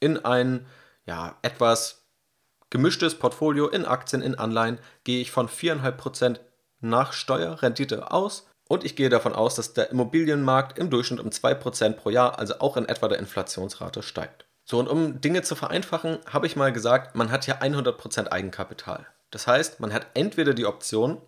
[0.00, 0.64] in ein
[1.04, 2.06] ja, etwas
[2.70, 6.40] gemischtes Portfolio in Aktien, in Anleihen gehe ich von 4,5%
[6.80, 11.90] nach Steuerrendite aus und ich gehe davon aus, dass der Immobilienmarkt im Durchschnitt um 2%
[11.92, 14.45] pro Jahr, also auch in etwa der Inflationsrate, steigt.
[14.68, 19.06] So, und um Dinge zu vereinfachen, habe ich mal gesagt, man hat hier 100% Eigenkapital.
[19.30, 21.22] Das heißt, man hat entweder die Option,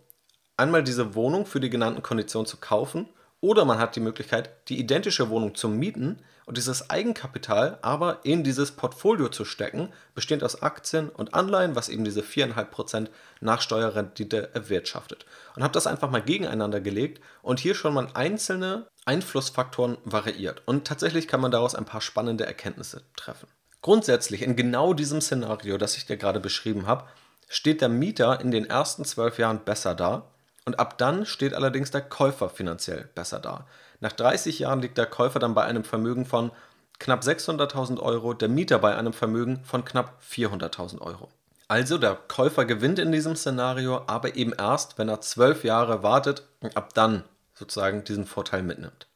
[0.56, 3.08] einmal diese Wohnung für die genannten Konditionen zu kaufen
[3.40, 8.42] oder man hat die Möglichkeit, die identische Wohnung zu mieten und dieses Eigenkapital aber in
[8.42, 13.06] dieses Portfolio zu stecken, bestehend aus Aktien und Anleihen, was eben diese 4,5%
[13.40, 15.26] Nachsteuerrendite erwirtschaftet.
[15.54, 20.62] Und habe das einfach mal gegeneinander gelegt und hier schon mal einzelne Einflussfaktoren variiert.
[20.66, 23.48] Und tatsächlich kann man daraus ein paar spannende Erkenntnisse treffen.
[23.80, 27.04] Grundsätzlich in genau diesem Szenario, das ich dir gerade beschrieben habe,
[27.48, 30.24] steht der Mieter in den ersten zwölf Jahren besser da
[30.66, 33.66] und ab dann steht allerdings der Käufer finanziell besser da.
[34.00, 36.52] Nach 30 Jahren liegt der Käufer dann bei einem Vermögen von
[36.98, 41.30] knapp 600.000 Euro, der Mieter bei einem Vermögen von knapp 400.000 Euro.
[41.68, 46.42] Also der Käufer gewinnt in diesem Szenario, aber eben erst, wenn er zwölf Jahre wartet
[46.60, 47.24] und ab dann
[47.58, 49.06] sozusagen diesen Vorteil mitnimmt.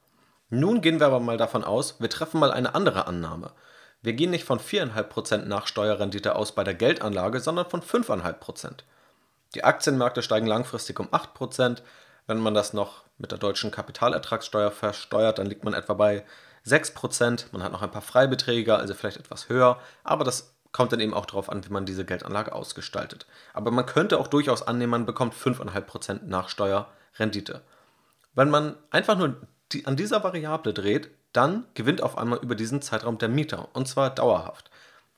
[0.51, 3.53] Nun gehen wir aber mal davon aus, wir treffen mal eine andere Annahme.
[4.03, 8.81] Wir gehen nicht von 4,5% Nachsteuerrendite aus bei der Geldanlage, sondern von 5,5%.
[9.55, 11.83] Die Aktienmärkte steigen langfristig um 8%.
[12.27, 16.25] Wenn man das noch mit der deutschen Kapitalertragssteuer versteuert, dann liegt man etwa bei
[16.67, 17.47] 6%.
[17.53, 21.15] Man hat noch ein paar Freibeträge, also vielleicht etwas höher, aber das kommt dann eben
[21.15, 23.27] auch darauf an, wie man diese Geldanlage ausgestaltet.
[23.53, 27.63] Aber man könnte auch durchaus annehmen, man bekommt 5,5% Nachsteuerrendite.
[28.35, 29.37] Wenn man einfach nur
[29.73, 33.89] die, an dieser Variable dreht, dann gewinnt auf einmal über diesen Zeitraum der Mieter, und
[33.89, 34.71] zwar dauerhaft.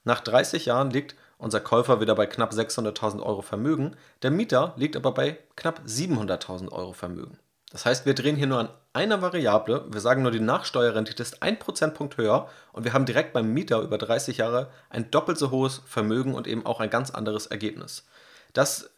[0.04, 4.96] Nach 30 Jahren liegt unser Käufer wieder bei knapp 600.000 Euro Vermögen, der Mieter liegt
[4.96, 7.38] aber bei knapp 700.000 Euro Vermögen.
[7.70, 11.42] Das heißt, wir drehen hier nur an einer Variable, wir sagen nur, die Nachsteuerrendite ist
[11.42, 15.50] 1 Prozentpunkt höher und wir haben direkt beim Mieter über 30 Jahre ein doppelt so
[15.50, 18.04] hohes Vermögen und eben auch ein ganz anderes Ergebnis.
[18.54, 18.90] Das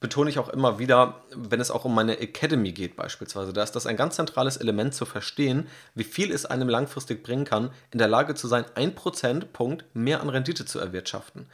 [0.00, 3.52] betone ich auch immer wieder, wenn es auch um meine Academy geht beispielsweise.
[3.52, 7.44] Da ist das ein ganz zentrales Element zu verstehen, wie viel es einem langfristig bringen
[7.44, 11.46] kann, in der Lage zu sein, 1 Prozentpunkt mehr an Rendite zu erwirtschaften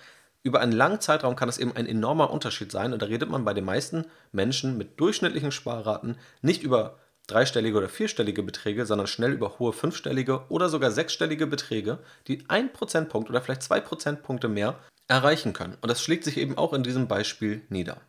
[0.42, 2.92] über einen langen Zeitraum kann es eben ein enormer Unterschied sein.
[2.92, 7.88] Und da redet man bei den meisten Menschen mit durchschnittlichen Sparraten nicht über dreistellige oder
[7.88, 13.40] vierstellige Beträge, sondern schnell über hohe fünfstellige oder sogar sechsstellige Beträge, die ein Prozentpunkt oder
[13.40, 14.78] vielleicht zwei Prozentpunkte mehr
[15.10, 15.76] erreichen können.
[15.80, 18.00] Und das schlägt sich eben auch in diesem Beispiel nieder.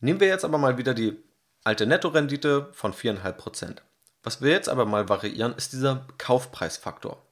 [0.00, 1.16] Nehmen wir jetzt aber mal wieder die
[1.62, 3.76] alte Nettorendite von 4,5%.
[4.22, 7.22] Was wir jetzt aber mal variieren, ist dieser Kaufpreisfaktor.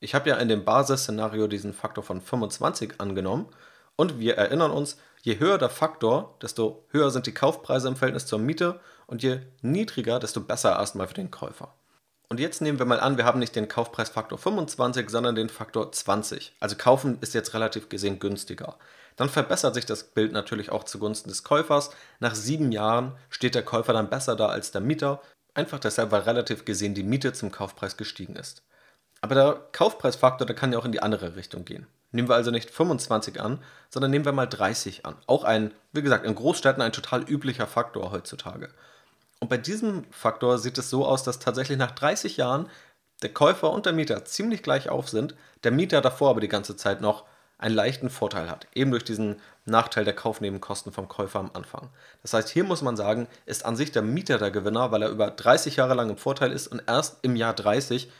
[0.00, 3.48] Ich habe ja in dem Basisszenario diesen Faktor von 25 angenommen
[3.96, 8.26] und wir erinnern uns, je höher der Faktor, desto höher sind die Kaufpreise im Verhältnis
[8.26, 11.74] zur Miete und je niedriger, desto besser erstmal für den Käufer.
[12.30, 15.90] Und jetzt nehmen wir mal an, wir haben nicht den Kaufpreisfaktor 25, sondern den Faktor
[15.90, 16.52] 20.
[16.60, 18.76] Also kaufen ist jetzt relativ gesehen günstiger.
[19.16, 21.90] Dann verbessert sich das Bild natürlich auch zugunsten des Käufers.
[22.20, 25.22] Nach sieben Jahren steht der Käufer dann besser da als der Mieter.
[25.54, 28.62] Einfach deshalb, weil relativ gesehen die Miete zum Kaufpreis gestiegen ist.
[29.22, 31.86] Aber der Kaufpreisfaktor, der kann ja auch in die andere Richtung gehen.
[32.12, 35.16] Nehmen wir also nicht 25 an, sondern nehmen wir mal 30 an.
[35.26, 38.68] Auch ein, wie gesagt, in Großstädten ein total üblicher Faktor heutzutage.
[39.40, 42.68] Und bei diesem Faktor sieht es so aus, dass tatsächlich nach 30 Jahren
[43.22, 46.76] der Käufer und der Mieter ziemlich gleich auf sind, der Mieter davor aber die ganze
[46.76, 47.24] Zeit noch
[47.58, 51.88] einen leichten Vorteil hat, eben durch diesen Nachteil der Kaufnebenkosten vom Käufer am Anfang.
[52.22, 55.10] Das heißt, hier muss man sagen, ist an sich der Mieter der Gewinner, weil er
[55.10, 58.10] über 30 Jahre lang im Vorteil ist und erst im Jahr 30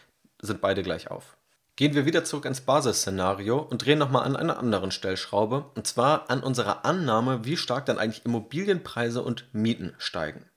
[0.43, 1.37] sind beide gleich auf.
[1.77, 6.29] Gehen wir wieder zurück ins Basisszenario und drehen nochmal an einer anderen Stellschraube, und zwar
[6.29, 10.48] an unserer Annahme, wie stark dann eigentlich Immobilienpreise und Mieten steigen.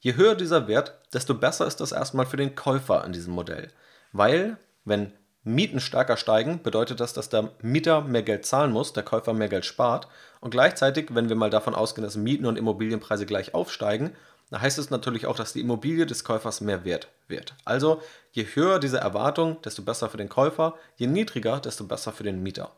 [0.00, 3.68] Je höher dieser Wert, desto besser ist das erstmal für den Käufer in diesem Modell.
[4.12, 9.02] Weil, wenn Mieten stärker steigen, bedeutet das, dass der Mieter mehr Geld zahlen muss, der
[9.02, 10.08] Käufer mehr Geld spart.
[10.40, 14.14] Und gleichzeitig, wenn wir mal davon ausgehen, dass Mieten und Immobilienpreise gleich aufsteigen,
[14.50, 17.54] dann heißt es natürlich auch, dass die Immobilie des Käufers mehr wert wird.
[17.64, 18.00] Also,
[18.32, 22.42] je höher diese Erwartung, desto besser für den Käufer, je niedriger, desto besser für den
[22.42, 22.72] Mieter.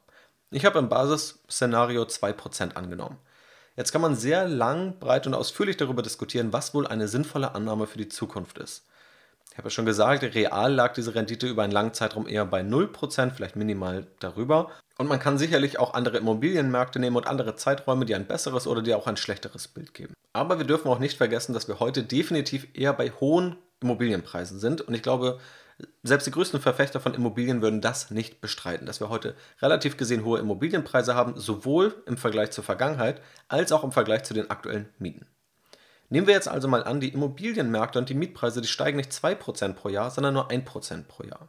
[0.50, 3.18] Ich habe im Basisszenario 2% angenommen.
[3.76, 7.86] Jetzt kann man sehr lang, breit und ausführlich darüber diskutieren, was wohl eine sinnvolle Annahme
[7.86, 8.84] für die Zukunft ist.
[9.50, 12.60] Ich habe ja schon gesagt, real lag diese Rendite über einen langen Zeitraum eher bei
[12.60, 14.70] 0%, vielleicht minimal darüber.
[14.96, 18.82] Und man kann sicherlich auch andere Immobilienmärkte nehmen und andere Zeiträume, die ein besseres oder
[18.82, 20.14] die auch ein schlechteres Bild geben.
[20.32, 24.82] Aber wir dürfen auch nicht vergessen, dass wir heute definitiv eher bei hohen Immobilienpreisen sind.
[24.82, 25.40] Und ich glaube,
[26.02, 30.24] selbst die größten Verfechter von Immobilien würden das nicht bestreiten, dass wir heute relativ gesehen
[30.24, 34.88] hohe Immobilienpreise haben, sowohl im Vergleich zur Vergangenheit als auch im Vergleich zu den aktuellen
[34.98, 35.26] Mieten.
[36.08, 39.74] Nehmen wir jetzt also mal an, die Immobilienmärkte und die Mietpreise, die steigen nicht 2%
[39.74, 41.48] pro Jahr, sondern nur 1% pro Jahr.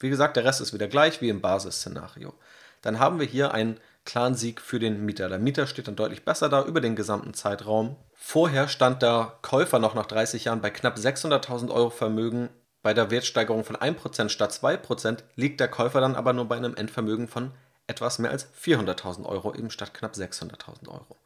[0.00, 2.34] Wie gesagt, der Rest ist wieder gleich wie im Basisszenario.
[2.82, 5.28] Dann haben wir hier einen klaren Sieg für den Mieter.
[5.28, 7.96] Der Mieter steht dann deutlich besser da über den gesamten Zeitraum.
[8.14, 12.48] Vorher stand der Käufer noch nach 30 Jahren bei knapp 600.000 Euro Vermögen
[12.82, 16.74] bei der Wertsteigerung von 1% statt 2% liegt der Käufer dann aber nur bei einem
[16.74, 17.52] Endvermögen von
[17.86, 21.16] etwas mehr als 400.000 Euro eben statt knapp 600.000 Euro.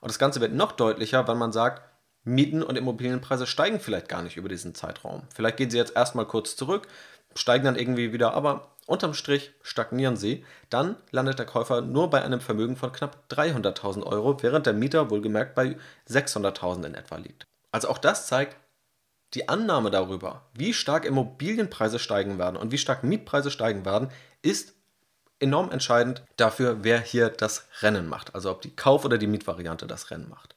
[0.00, 1.82] Und das Ganze wird noch deutlicher, wenn man sagt,
[2.24, 5.22] Mieten und Immobilienpreise steigen vielleicht gar nicht über diesen Zeitraum.
[5.34, 6.86] Vielleicht gehen sie jetzt erstmal kurz zurück,
[7.34, 10.44] steigen dann irgendwie wieder, aber unterm Strich stagnieren sie.
[10.70, 15.10] Dann landet der Käufer nur bei einem Vermögen von knapp 300.000 Euro, während der Mieter
[15.10, 15.76] wohlgemerkt bei
[16.08, 17.44] 600.000 in etwa liegt.
[17.72, 18.56] Also auch das zeigt,
[19.34, 24.10] die Annahme darüber, wie stark Immobilienpreise steigen werden und wie stark Mietpreise steigen werden,
[24.42, 24.74] ist
[25.40, 28.34] enorm entscheidend dafür, wer hier das Rennen macht.
[28.34, 30.54] Also ob die Kauf- oder die Mietvariante das Rennen macht.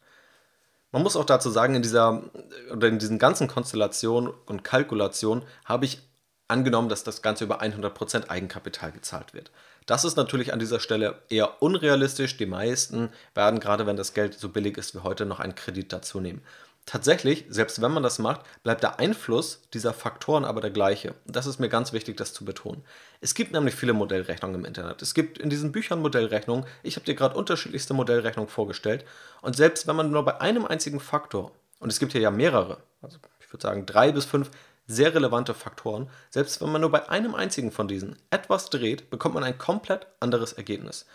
[0.92, 2.24] Man muss auch dazu sagen, in dieser
[2.72, 6.02] oder in diesen ganzen Konstellationen und Kalkulationen habe ich
[6.48, 9.52] angenommen, dass das Ganze über 100% Eigenkapital gezahlt wird.
[9.88, 12.38] Das ist natürlich an dieser Stelle eher unrealistisch.
[12.38, 15.92] Die meisten werden, gerade wenn das Geld so billig ist wie heute, noch einen Kredit
[15.92, 16.44] dazu nehmen.
[16.86, 21.16] Tatsächlich, selbst wenn man das macht, bleibt der Einfluss dieser Faktoren aber der gleiche.
[21.26, 22.84] Das ist mir ganz wichtig, das zu betonen.
[23.22, 25.02] Es gibt nämlich viele Modellrechnungen im Internet.
[25.02, 26.66] Es gibt in diesen Büchern Modellrechnungen.
[26.84, 29.04] Ich habe dir gerade unterschiedlichste Modellrechnungen vorgestellt.
[29.42, 32.78] Und selbst wenn man nur bei einem einzigen Faktor, und es gibt hier ja mehrere,
[33.02, 34.52] also ich würde sagen drei bis fünf
[34.86, 39.34] sehr relevante Faktoren, selbst wenn man nur bei einem einzigen von diesen etwas dreht, bekommt
[39.34, 41.08] man ein komplett anderes Ergebnis.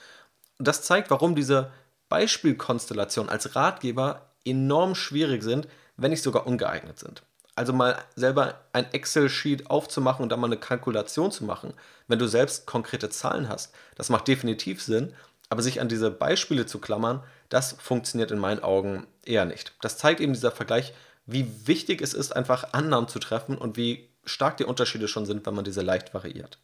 [0.58, 1.70] Und das zeigt, warum diese
[2.08, 7.22] Beispielkonstellation als Ratgeber enorm schwierig sind, wenn nicht sogar ungeeignet sind.
[7.56, 11.74] Also mal selber ein Excel-Sheet aufzumachen und dann mal eine Kalkulation zu machen,
[12.08, 15.14] wenn du selbst konkrete Zahlen hast, das macht definitiv Sinn,
[15.50, 19.74] aber sich an diese Beispiele zu klammern, das funktioniert in meinen Augen eher nicht.
[19.82, 20.94] Das zeigt eben dieser Vergleich,
[21.26, 25.44] wie wichtig es ist, einfach Annahmen zu treffen und wie stark die Unterschiede schon sind,
[25.44, 26.58] wenn man diese leicht variiert.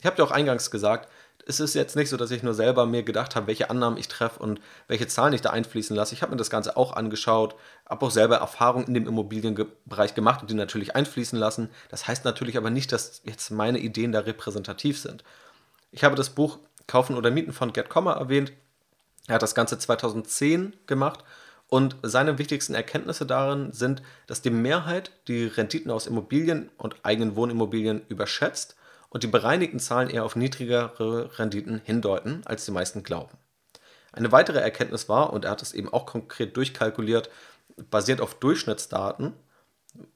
[0.00, 1.08] Ich habe dir auch eingangs gesagt,
[1.46, 4.08] es ist jetzt nicht so, dass ich nur selber mir gedacht habe, welche Annahmen ich
[4.08, 6.14] treffe und welche Zahlen ich da einfließen lasse.
[6.14, 7.56] Ich habe mir das Ganze auch angeschaut,
[7.88, 11.70] habe auch selber Erfahrungen in dem Immobilienbereich gemacht und die natürlich einfließen lassen.
[11.88, 15.24] Das heißt natürlich aber nicht, dass jetzt meine Ideen da repräsentativ sind.
[15.90, 18.52] Ich habe das Buch Kaufen oder Mieten von Gerd Kommer erwähnt.
[19.28, 21.24] Er hat das Ganze 2010 gemacht
[21.68, 27.36] und seine wichtigsten Erkenntnisse darin sind, dass die Mehrheit die Renditen aus Immobilien und eigenen
[27.36, 28.76] Wohnimmobilien überschätzt
[29.12, 33.36] und die bereinigten Zahlen eher auf niedrigere Renditen hindeuten, als die meisten glauben.
[34.10, 37.28] Eine weitere Erkenntnis war, und er hat es eben auch konkret durchkalkuliert,
[37.90, 39.34] basiert auf Durchschnittsdaten,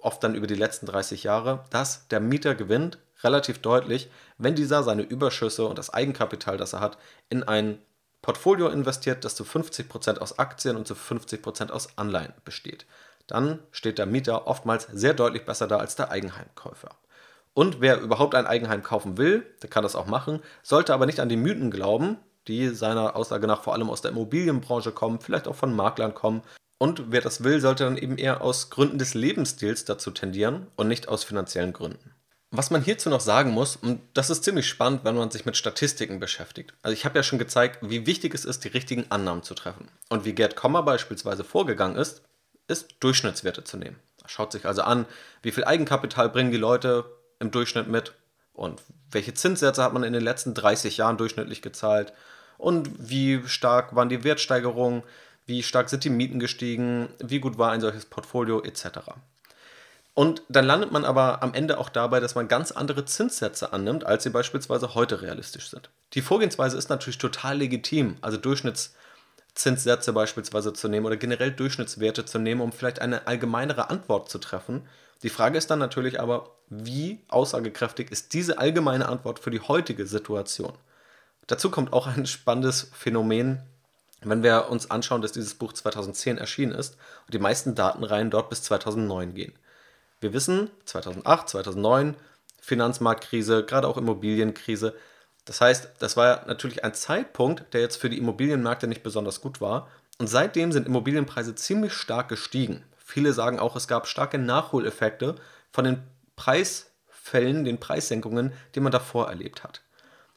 [0.01, 4.83] oft dann über die letzten 30 Jahre, dass der Mieter gewinnt relativ deutlich, wenn dieser
[4.83, 6.97] seine Überschüsse und das Eigenkapital, das er hat,
[7.29, 7.79] in ein
[8.23, 12.87] Portfolio investiert, das zu 50% aus Aktien und zu 50% aus Anleihen besteht.
[13.27, 16.91] dann steht der Mieter oftmals sehr deutlich besser da als der Eigenheimkäufer.
[17.57, 21.21] Und wer überhaupt ein Eigenheim kaufen will, der kann das auch machen, sollte aber nicht
[21.21, 25.49] an die Mythen glauben, die seiner Aussage nach vor allem aus der Immobilienbranche kommen, vielleicht
[25.49, 26.43] auch von Maklern kommen.
[26.77, 30.89] Und wer das will, sollte dann eben eher aus Gründen des Lebensstils dazu tendieren und
[30.89, 32.13] nicht aus finanziellen Gründen.
[32.51, 35.57] Was man hierzu noch sagen muss, und das ist ziemlich spannend, wenn man sich mit
[35.57, 36.75] Statistiken beschäftigt.
[36.83, 39.89] Also ich habe ja schon gezeigt, wie wichtig es ist, die richtigen Annahmen zu treffen.
[40.11, 42.21] Und wie Gerd Kommer beispielsweise vorgegangen ist,
[42.69, 43.97] ist Durchschnittswerte zu nehmen.
[44.23, 45.07] Er schaut sich also an,
[45.41, 48.15] wie viel Eigenkapital bringen die Leute im Durchschnitt mit?
[48.53, 52.13] Und welche Zinssätze hat man in den letzten 30 Jahren durchschnittlich gezahlt?
[52.59, 55.03] Und wie stark waren die Wertsteigerungen,
[55.45, 58.63] wie stark sind die Mieten gestiegen, wie gut war ein solches Portfolio?
[58.63, 58.87] Etc.
[60.15, 64.07] Und dann landet man aber am Ende auch dabei, dass man ganz andere Zinssätze annimmt,
[64.07, 65.91] als sie beispielsweise heute realistisch sind.
[66.15, 72.39] Die Vorgehensweise ist natürlich total legitim, also Durchschnittszinssätze beispielsweise zu nehmen oder generell Durchschnittswerte zu
[72.39, 74.89] nehmen, um vielleicht eine allgemeinere Antwort zu treffen
[75.23, 80.07] die Frage ist dann natürlich aber, wie aussagekräftig ist diese allgemeine Antwort für die heutige
[80.07, 80.73] Situation?
[81.47, 83.63] Dazu kommt auch ein spannendes Phänomen,
[84.23, 88.51] wenn wir uns anschauen, dass dieses Buch 2010 erschienen ist und die meisten Datenreihen dort
[88.51, 89.53] bis 2009 gehen.
[90.21, 92.17] Wir wissen, 2008, 2009,
[92.61, 94.95] Finanzmarktkrise, gerade auch Immobilienkrise.
[95.45, 99.61] Das heißt, das war natürlich ein Zeitpunkt, der jetzt für die Immobilienmärkte nicht besonders gut
[99.61, 99.89] war.
[100.19, 102.83] Und seitdem sind Immobilienpreise ziemlich stark gestiegen.
[103.09, 105.37] Viele sagen auch, es gab starke Nachholeffekte
[105.71, 106.03] von den
[106.35, 109.83] Preisfällen, den Preissenkungen, die man davor erlebt hat.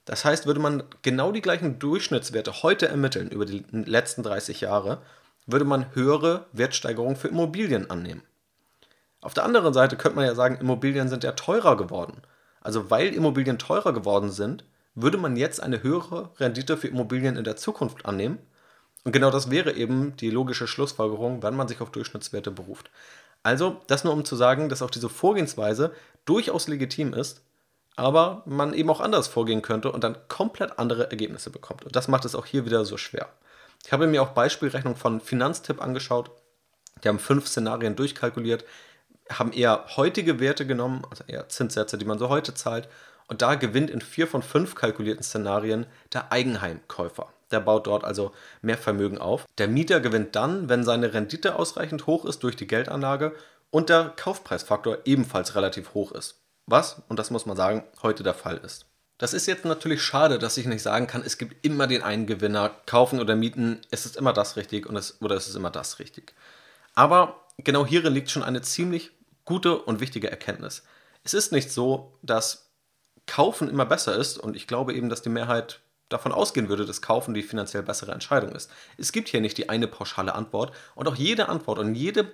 [0.06, 5.02] Das heißt, würde man genau die gleichen Durchschnittswerte heute ermitteln über die letzten 30 Jahre,
[5.48, 8.22] würde man höhere Wertsteigerungen für Immobilien annehmen.
[9.20, 12.22] Auf der anderen Seite könnte man ja sagen, Immobilien sind ja teurer geworden.
[12.62, 17.44] Also weil Immobilien teurer geworden sind, würde man jetzt eine höhere Rendite für Immobilien in
[17.44, 18.38] der Zukunft annehmen
[19.10, 22.92] und genau das wäre eben die logische Schlussfolgerung, wenn man sich auf Durchschnittswerte beruft.
[23.42, 25.96] Also, das nur um zu sagen, dass auch diese Vorgehensweise
[26.26, 27.42] durchaus legitim ist,
[27.96, 31.86] aber man eben auch anders vorgehen könnte und dann komplett andere Ergebnisse bekommt.
[31.86, 33.30] Und das macht es auch hier wieder so schwer.
[33.84, 36.30] Ich habe mir auch Beispielrechnungen von Finanztipp angeschaut.
[37.04, 38.64] Die haben fünf Szenarien durchkalkuliert,
[39.32, 42.88] haben eher heutige Werte genommen, also eher Zinssätze, die man so heute zahlt.
[43.28, 47.34] Und da gewinnt in vier von fünf kalkulierten Szenarien der Eigenheimkäufer.
[47.52, 48.32] Der baut dort also
[48.62, 49.46] mehr Vermögen auf.
[49.58, 53.36] Der Mieter gewinnt dann, wenn seine Rendite ausreichend hoch ist durch die Geldanlage
[53.72, 56.42] und der Kaufpreisfaktor ebenfalls relativ hoch ist.
[56.66, 58.86] Was, und das muss man sagen, heute der Fall ist.
[59.18, 62.26] Das ist jetzt natürlich schade, dass ich nicht sagen kann, es gibt immer den einen
[62.26, 65.72] Gewinner, kaufen oder mieten, es ist immer das richtig und es, oder es ist immer
[65.72, 66.34] das richtig.
[66.96, 69.12] Aber genau hierin liegt schon eine ziemlich
[69.44, 70.84] gute und wichtige Erkenntnis.
[71.24, 72.70] Es ist nicht so, dass
[73.26, 77.02] Kaufen immer besser ist und ich glaube eben, dass die Mehrheit davon ausgehen würde, dass
[77.02, 78.70] Kaufen die finanziell bessere Entscheidung ist.
[78.98, 82.32] Es gibt hier nicht die eine pauschale Antwort und auch jede Antwort und jede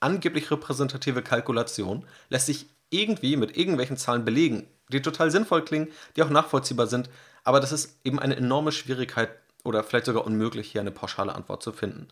[0.00, 6.22] angeblich repräsentative Kalkulation lässt sich irgendwie mit irgendwelchen Zahlen belegen, die total sinnvoll klingen, die
[6.22, 7.08] auch nachvollziehbar sind,
[7.44, 9.30] aber das ist eben eine enorme Schwierigkeit
[9.64, 12.08] oder vielleicht sogar unmöglich, hier eine pauschale Antwort zu finden.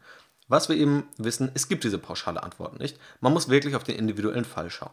[0.49, 2.99] Was wir eben wissen, es gibt diese pauschale Antwort nicht.
[3.21, 4.91] Man muss wirklich auf den individuellen Fall schauen.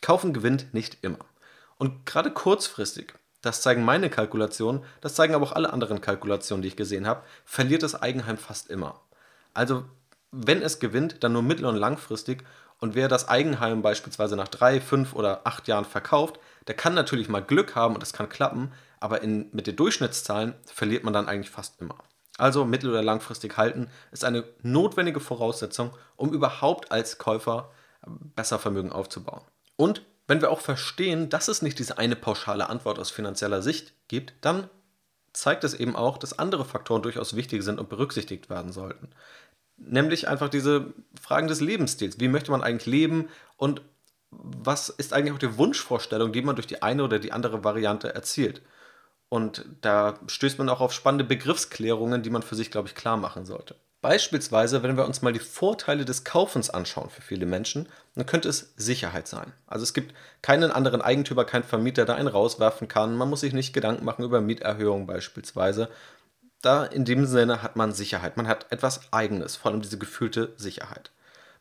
[0.00, 1.24] Kaufen gewinnt nicht immer.
[1.76, 6.68] Und gerade kurzfristig das zeigen meine Kalkulationen, das zeigen aber auch alle anderen Kalkulationen, die
[6.68, 9.00] ich gesehen habe, verliert das Eigenheim fast immer.
[9.52, 9.84] Also
[10.30, 12.42] wenn es gewinnt, dann nur mittel- und langfristig.
[12.78, 17.28] Und wer das Eigenheim beispielsweise nach drei, fünf oder acht Jahren verkauft, der kann natürlich
[17.28, 21.28] mal Glück haben und das kann klappen, aber in, mit den Durchschnittszahlen verliert man dann
[21.28, 21.96] eigentlich fast immer.
[22.38, 27.70] Also mittel- oder langfristig halten ist eine notwendige Voraussetzung, um überhaupt als Käufer
[28.34, 29.42] besser Vermögen aufzubauen.
[29.76, 33.92] Und wenn wir auch verstehen, dass es nicht diese eine pauschale Antwort aus finanzieller Sicht
[34.08, 34.70] gibt, dann
[35.34, 39.10] zeigt es eben auch, dass andere Faktoren durchaus wichtig sind und berücksichtigt werden sollten.
[39.76, 42.18] Nämlich einfach diese Fragen des Lebensstils.
[42.18, 43.82] Wie möchte man eigentlich leben und
[44.30, 48.14] was ist eigentlich auch die Wunschvorstellung, die man durch die eine oder die andere Variante
[48.14, 48.62] erzielt?
[49.28, 53.18] Und da stößt man auch auf spannende Begriffsklärungen, die man für sich, glaube ich, klar
[53.18, 53.74] machen sollte.
[54.00, 58.48] Beispielsweise, wenn wir uns mal die Vorteile des Kaufens anschauen für viele Menschen, dann könnte
[58.48, 59.52] es Sicherheit sein.
[59.66, 63.16] Also es gibt keinen anderen Eigentümer, keinen Vermieter, der einen rauswerfen kann.
[63.16, 65.88] Man muss sich nicht Gedanken machen über Mieterhöhungen beispielsweise.
[66.60, 68.36] Da in dem Sinne hat man Sicherheit.
[68.36, 71.10] Man hat etwas Eigenes, vor allem diese gefühlte Sicherheit.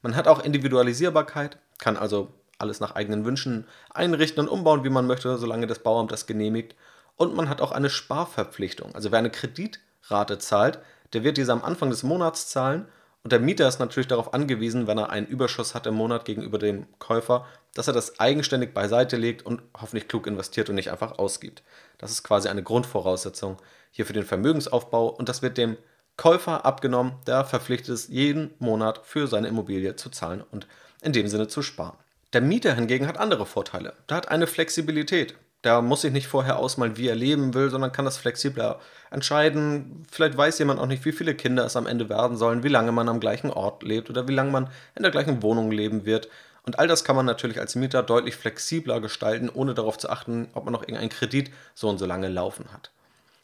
[0.01, 5.07] Man hat auch Individualisierbarkeit, kann also alles nach eigenen Wünschen einrichten und umbauen, wie man
[5.07, 6.75] möchte, solange das Bauamt das genehmigt.
[7.15, 8.93] Und man hat auch eine Sparverpflichtung.
[8.93, 10.79] Also wer eine Kreditrate zahlt,
[11.13, 12.87] der wird diese am Anfang des Monats zahlen
[13.23, 16.57] und der Mieter ist natürlich darauf angewiesen, wenn er einen Überschuss hat im Monat gegenüber
[16.57, 17.45] dem Käufer,
[17.75, 21.61] dass er das eigenständig beiseite legt und hoffentlich klug investiert und nicht einfach ausgibt.
[21.99, 23.57] Das ist quasi eine Grundvoraussetzung
[23.91, 25.77] hier für den Vermögensaufbau und das wird dem
[26.17, 30.67] Käufer abgenommen, der verpflichtet ist, jeden Monat für seine Immobilie zu zahlen und
[31.01, 31.97] in dem Sinne zu sparen.
[32.33, 33.93] Der Mieter hingegen hat andere Vorteile.
[34.09, 35.35] Der hat eine Flexibilität.
[35.63, 38.79] Der muss sich nicht vorher ausmalen, wie er leben will, sondern kann das flexibler
[39.11, 40.05] entscheiden.
[40.11, 42.91] Vielleicht weiß jemand auch nicht, wie viele Kinder es am Ende werden sollen, wie lange
[42.91, 46.29] man am gleichen Ort lebt oder wie lange man in der gleichen Wohnung leben wird.
[46.63, 50.49] Und all das kann man natürlich als Mieter deutlich flexibler gestalten, ohne darauf zu achten,
[50.53, 52.91] ob man noch irgendeinen Kredit so und so lange laufen hat.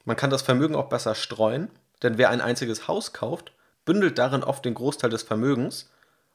[0.06, 1.70] Man kann das Vermögen auch besser streuen,
[2.04, 3.52] denn wer ein einziges Haus kauft,
[3.86, 5.90] bündelt darin oft den Großteil des Vermögens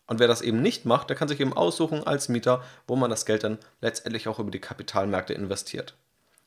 [0.07, 3.11] und wer das eben nicht macht, der kann sich eben aussuchen als Mieter, wo man
[3.11, 5.95] das Geld dann letztendlich auch über die Kapitalmärkte investiert.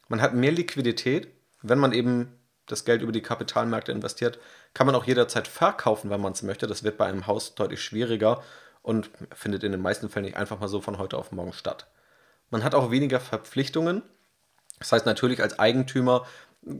[0.07, 1.29] Man hat mehr Liquidität,
[1.61, 2.37] wenn man eben
[2.67, 4.39] das Geld über die Kapitalmärkte investiert,
[4.73, 6.67] kann man auch jederzeit verkaufen, wenn man es möchte.
[6.67, 8.43] Das wird bei einem Haus deutlich schwieriger
[8.81, 11.87] und findet in den meisten Fällen nicht einfach mal so von heute auf morgen statt.
[12.49, 14.03] Man hat auch weniger Verpflichtungen.
[14.79, 16.25] Das heißt natürlich als Eigentümer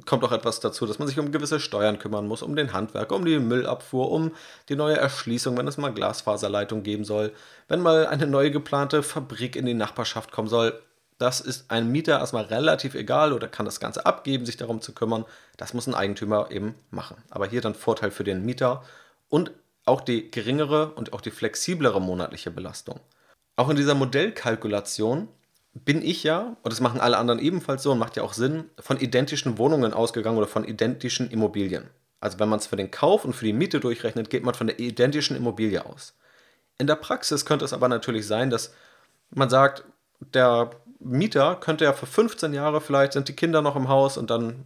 [0.06, 3.16] kommt auch etwas dazu, dass man sich um gewisse Steuern kümmern muss, um den Handwerker,
[3.16, 4.32] um die Müllabfuhr, um
[4.70, 7.32] die neue Erschließung, wenn es mal Glasfaserleitung geben soll,
[7.68, 10.80] wenn mal eine neue geplante Fabrik in die Nachbarschaft kommen soll.
[11.18, 14.94] Das ist einem Mieter erstmal relativ egal oder kann das Ganze abgeben, sich darum zu
[14.94, 15.26] kümmern.
[15.56, 17.18] Das muss ein Eigentümer eben machen.
[17.30, 18.84] Aber hier dann Vorteil für den Mieter
[19.30, 19.52] und
[19.86, 23.00] auch die geringere und auch die flexiblere monatliche Belastung.
[23.56, 25.30] Auch in dieser Modellkalkulation
[25.76, 28.70] bin ich ja, und das machen alle anderen ebenfalls so und macht ja auch Sinn,
[28.80, 31.90] von identischen Wohnungen ausgegangen oder von identischen Immobilien.
[32.22, 34.68] Also wenn man es für den Kauf und für die Miete durchrechnet, geht man von
[34.68, 36.16] der identischen Immobilie aus.
[36.78, 38.74] In der Praxis könnte es aber natürlich sein, dass
[39.32, 39.84] man sagt,
[40.20, 44.30] der Mieter könnte ja für 15 Jahre, vielleicht sind die Kinder noch im Haus und
[44.30, 44.64] dann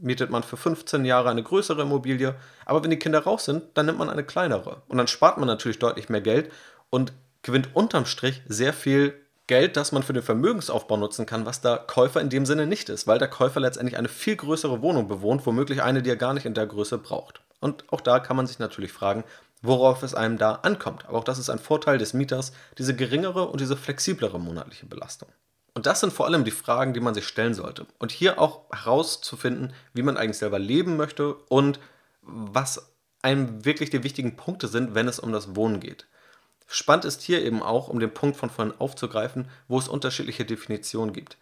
[0.00, 2.34] mietet man für 15 Jahre eine größere Immobilie.
[2.66, 4.82] Aber wenn die Kinder raus sind, dann nimmt man eine kleinere.
[4.88, 6.52] Und dann spart man natürlich deutlich mehr Geld
[6.90, 9.14] und gewinnt unterm Strich sehr viel
[9.50, 12.88] Geld, das man für den Vermögensaufbau nutzen kann, was der Käufer in dem Sinne nicht
[12.88, 16.34] ist, weil der Käufer letztendlich eine viel größere Wohnung bewohnt, womöglich eine, die er gar
[16.34, 17.40] nicht in der Größe braucht.
[17.58, 19.24] Und auch da kann man sich natürlich fragen,
[19.60, 21.04] worauf es einem da ankommt.
[21.08, 25.28] Aber auch das ist ein Vorteil des Mieters, diese geringere und diese flexiblere monatliche Belastung.
[25.74, 27.88] Und das sind vor allem die Fragen, die man sich stellen sollte.
[27.98, 31.80] Und hier auch herauszufinden, wie man eigentlich selber leben möchte und
[32.22, 36.06] was einem wirklich die wichtigen Punkte sind, wenn es um das Wohnen geht.
[36.72, 41.12] Spannend ist hier eben auch, um den Punkt von vorhin aufzugreifen, wo es unterschiedliche Definitionen
[41.12, 41.36] gibt.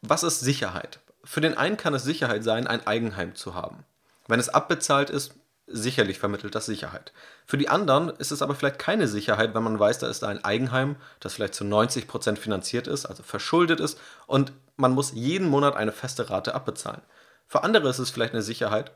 [0.00, 0.98] Was ist Sicherheit?
[1.24, 3.84] Für den einen kann es Sicherheit sein, ein Eigenheim zu haben.
[4.28, 5.34] Wenn es abbezahlt ist,
[5.66, 7.12] sicherlich vermittelt das Sicherheit.
[7.44, 10.42] Für die anderen ist es aber vielleicht keine Sicherheit, wenn man weiß, da ist ein
[10.42, 15.50] Eigenheim, das vielleicht zu 90 Prozent finanziert ist, also verschuldet ist und man muss jeden
[15.50, 17.02] Monat eine feste Rate abbezahlen.
[17.46, 18.92] Für andere ist es vielleicht eine Sicherheit,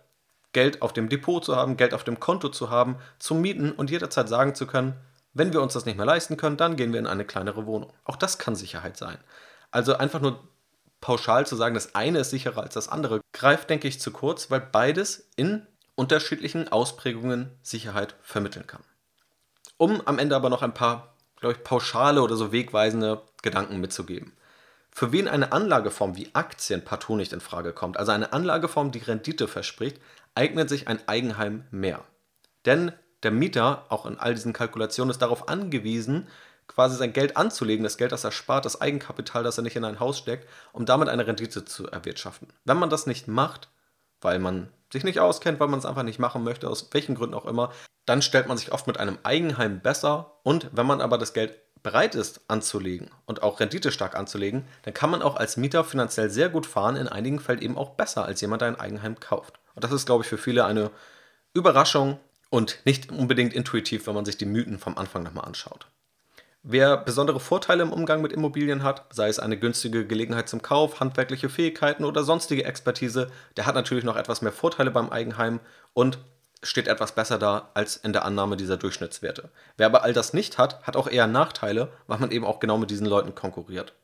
[0.53, 3.91] Geld auf dem Depot zu haben, Geld auf dem Konto zu haben, zu mieten und
[3.91, 4.95] jederzeit sagen zu können,
[5.33, 7.93] wenn wir uns das nicht mehr leisten können, dann gehen wir in eine kleinere Wohnung.
[8.05, 9.19] Auch das kann Sicherheit sein.
[9.71, 10.41] Also einfach nur
[11.01, 14.51] pauschal zu sagen, das eine ist sicherer als das andere, greift, denke ich, zu kurz,
[14.51, 18.83] weil beides in unterschiedlichen Ausprägungen Sicherheit vermitteln kann.
[19.77, 24.33] Um am Ende aber noch ein paar, glaube ich, pauschale oder so wegweisende Gedanken mitzugeben.
[24.91, 28.99] Für wen eine Anlageform wie Aktien partout nicht in Frage kommt, also eine Anlageform, die
[28.99, 30.01] Rendite verspricht,
[30.35, 32.05] eignet sich ein Eigenheim mehr.
[32.67, 32.93] Denn
[33.23, 36.29] der Mieter auch in all diesen Kalkulationen ist darauf angewiesen,
[36.67, 39.85] quasi sein Geld anzulegen, das Geld, das er spart, das Eigenkapital, das er nicht in
[39.85, 42.49] ein Haus steckt, um damit eine Rendite zu erwirtschaften.
[42.65, 43.69] Wenn man das nicht macht,
[44.21, 47.35] weil man sich nicht auskennt, weil man es einfach nicht machen möchte, aus welchen Gründen
[47.35, 47.73] auch immer,
[48.07, 50.33] dann stellt man sich oft mit einem Eigenheim besser.
[50.43, 54.95] Und wenn man aber das Geld bereit ist anzulegen und auch Rendite stark anzulegen, dann
[54.95, 58.25] kann man auch als Mieter finanziell sehr gut fahren, in einigen Fällen eben auch besser
[58.25, 59.59] als jemand, der ein Eigenheim kauft.
[59.75, 60.91] Und das ist, glaube ich, für viele eine
[61.55, 62.19] Überraschung,
[62.51, 65.87] und nicht unbedingt intuitiv, wenn man sich die Mythen vom Anfang nochmal anschaut.
[66.63, 71.01] Wer besondere Vorteile im Umgang mit Immobilien hat, sei es eine günstige Gelegenheit zum Kauf,
[71.01, 75.61] handwerkliche Fähigkeiten oder sonstige Expertise, der hat natürlich noch etwas mehr Vorteile beim Eigenheim
[75.95, 76.19] und
[76.63, 79.49] steht etwas besser da als in der Annahme dieser Durchschnittswerte.
[79.79, 82.77] Wer aber all das nicht hat, hat auch eher Nachteile, weil man eben auch genau
[82.77, 83.95] mit diesen Leuten konkurriert.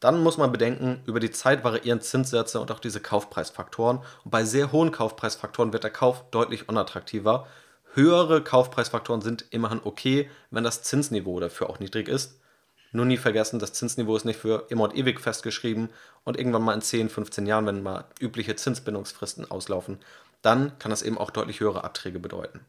[0.00, 3.98] Dann muss man bedenken, über die Zeit variieren Zinssätze und auch diese Kaufpreisfaktoren.
[4.24, 7.46] Und bei sehr hohen Kaufpreisfaktoren wird der Kauf deutlich unattraktiver.
[7.94, 12.40] Höhere Kaufpreisfaktoren sind immerhin okay, wenn das Zinsniveau dafür auch niedrig ist.
[12.92, 15.88] Nur nie vergessen, das Zinsniveau ist nicht für immer und ewig festgeschrieben
[16.22, 19.98] und irgendwann mal in 10, 15 Jahren, wenn mal übliche Zinsbindungsfristen auslaufen,
[20.42, 22.60] dann kann das eben auch deutlich höhere Abträge bedeuten.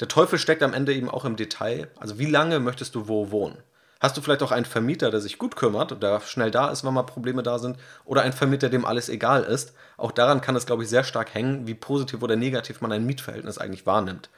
[0.00, 1.90] Der Teufel steckt am Ende eben auch im Detail.
[1.98, 3.58] Also wie lange möchtest du wo wohnen?
[4.00, 6.84] Hast du vielleicht auch einen Vermieter, der sich gut kümmert und der schnell da ist,
[6.84, 7.78] wenn mal Probleme da sind?
[8.04, 9.74] Oder einen Vermieter, dem alles egal ist?
[9.96, 13.06] Auch daran kann es, glaube ich, sehr stark hängen, wie positiv oder negativ man ein
[13.06, 14.30] Mietverhältnis eigentlich wahrnimmt.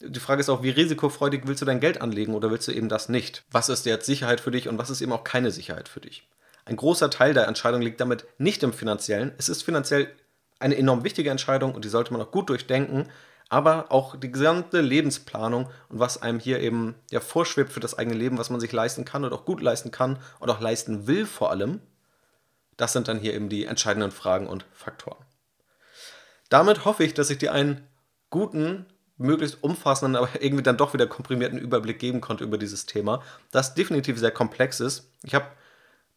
[0.00, 2.88] Die Frage ist auch, wie risikofreudig willst du dein Geld anlegen oder willst du eben
[2.88, 3.44] das nicht?
[3.50, 6.28] Was ist jetzt Sicherheit für dich und was ist eben auch keine Sicherheit für dich?
[6.64, 9.32] Ein großer Teil der Entscheidung liegt damit nicht im finanziellen.
[9.38, 10.10] Es ist finanziell
[10.58, 13.08] eine enorm wichtige Entscheidung und die sollte man auch gut durchdenken,
[13.48, 18.16] aber auch die gesamte Lebensplanung und was einem hier eben ja vorschwebt für das eigene
[18.16, 21.26] Leben, was man sich leisten kann und auch gut leisten kann und auch leisten will
[21.26, 21.80] vor allem,
[22.76, 25.24] das sind dann hier eben die entscheidenden Fragen und Faktoren.
[26.48, 27.86] Damit hoffe ich, dass ich dir einen
[28.30, 28.86] guten,
[29.16, 33.74] möglichst umfassenden, aber irgendwie dann doch wieder komprimierten Überblick geben konnte über dieses Thema, das
[33.74, 35.10] definitiv sehr komplex ist.
[35.22, 35.46] Ich habe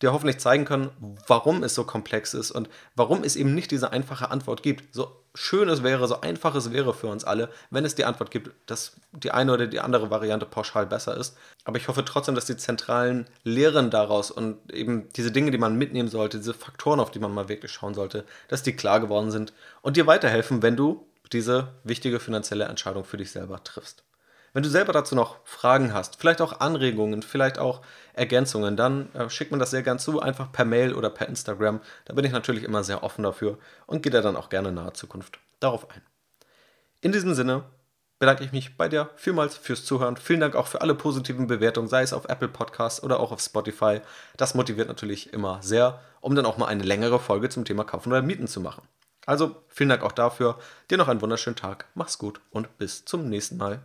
[0.01, 3.91] dir hoffentlich zeigen können, warum es so komplex ist und warum es eben nicht diese
[3.91, 4.93] einfache Antwort gibt.
[4.93, 8.31] So schön es wäre, so einfach es wäre für uns alle, wenn es die Antwort
[8.31, 11.37] gibt, dass die eine oder die andere Variante pauschal besser ist.
[11.65, 15.77] Aber ich hoffe trotzdem, dass die zentralen Lehren daraus und eben diese Dinge, die man
[15.77, 19.31] mitnehmen sollte, diese Faktoren, auf die man mal wirklich schauen sollte, dass die klar geworden
[19.31, 24.03] sind und dir weiterhelfen, wenn du diese wichtige finanzielle Entscheidung für dich selber triffst.
[24.53, 27.81] Wenn du selber dazu noch Fragen hast, vielleicht auch Anregungen, vielleicht auch
[28.13, 31.81] Ergänzungen, dann äh, schick mir das sehr gern zu, einfach per Mail oder per Instagram.
[32.05, 34.75] Da bin ich natürlich immer sehr offen dafür und gehe da dann auch gerne in
[34.75, 36.01] naher Zukunft darauf ein.
[37.01, 37.63] In diesem Sinne
[38.19, 40.17] bedanke ich mich bei dir vielmals fürs Zuhören.
[40.17, 43.39] Vielen Dank auch für alle positiven Bewertungen, sei es auf Apple Podcasts oder auch auf
[43.39, 44.01] Spotify.
[44.35, 48.11] Das motiviert natürlich immer sehr, um dann auch mal eine längere Folge zum Thema Kaufen
[48.11, 48.83] oder Mieten zu machen.
[49.25, 50.59] Also vielen Dank auch dafür.
[50.89, 51.85] Dir noch einen wunderschönen Tag.
[51.93, 53.81] Mach's gut und bis zum nächsten Mal.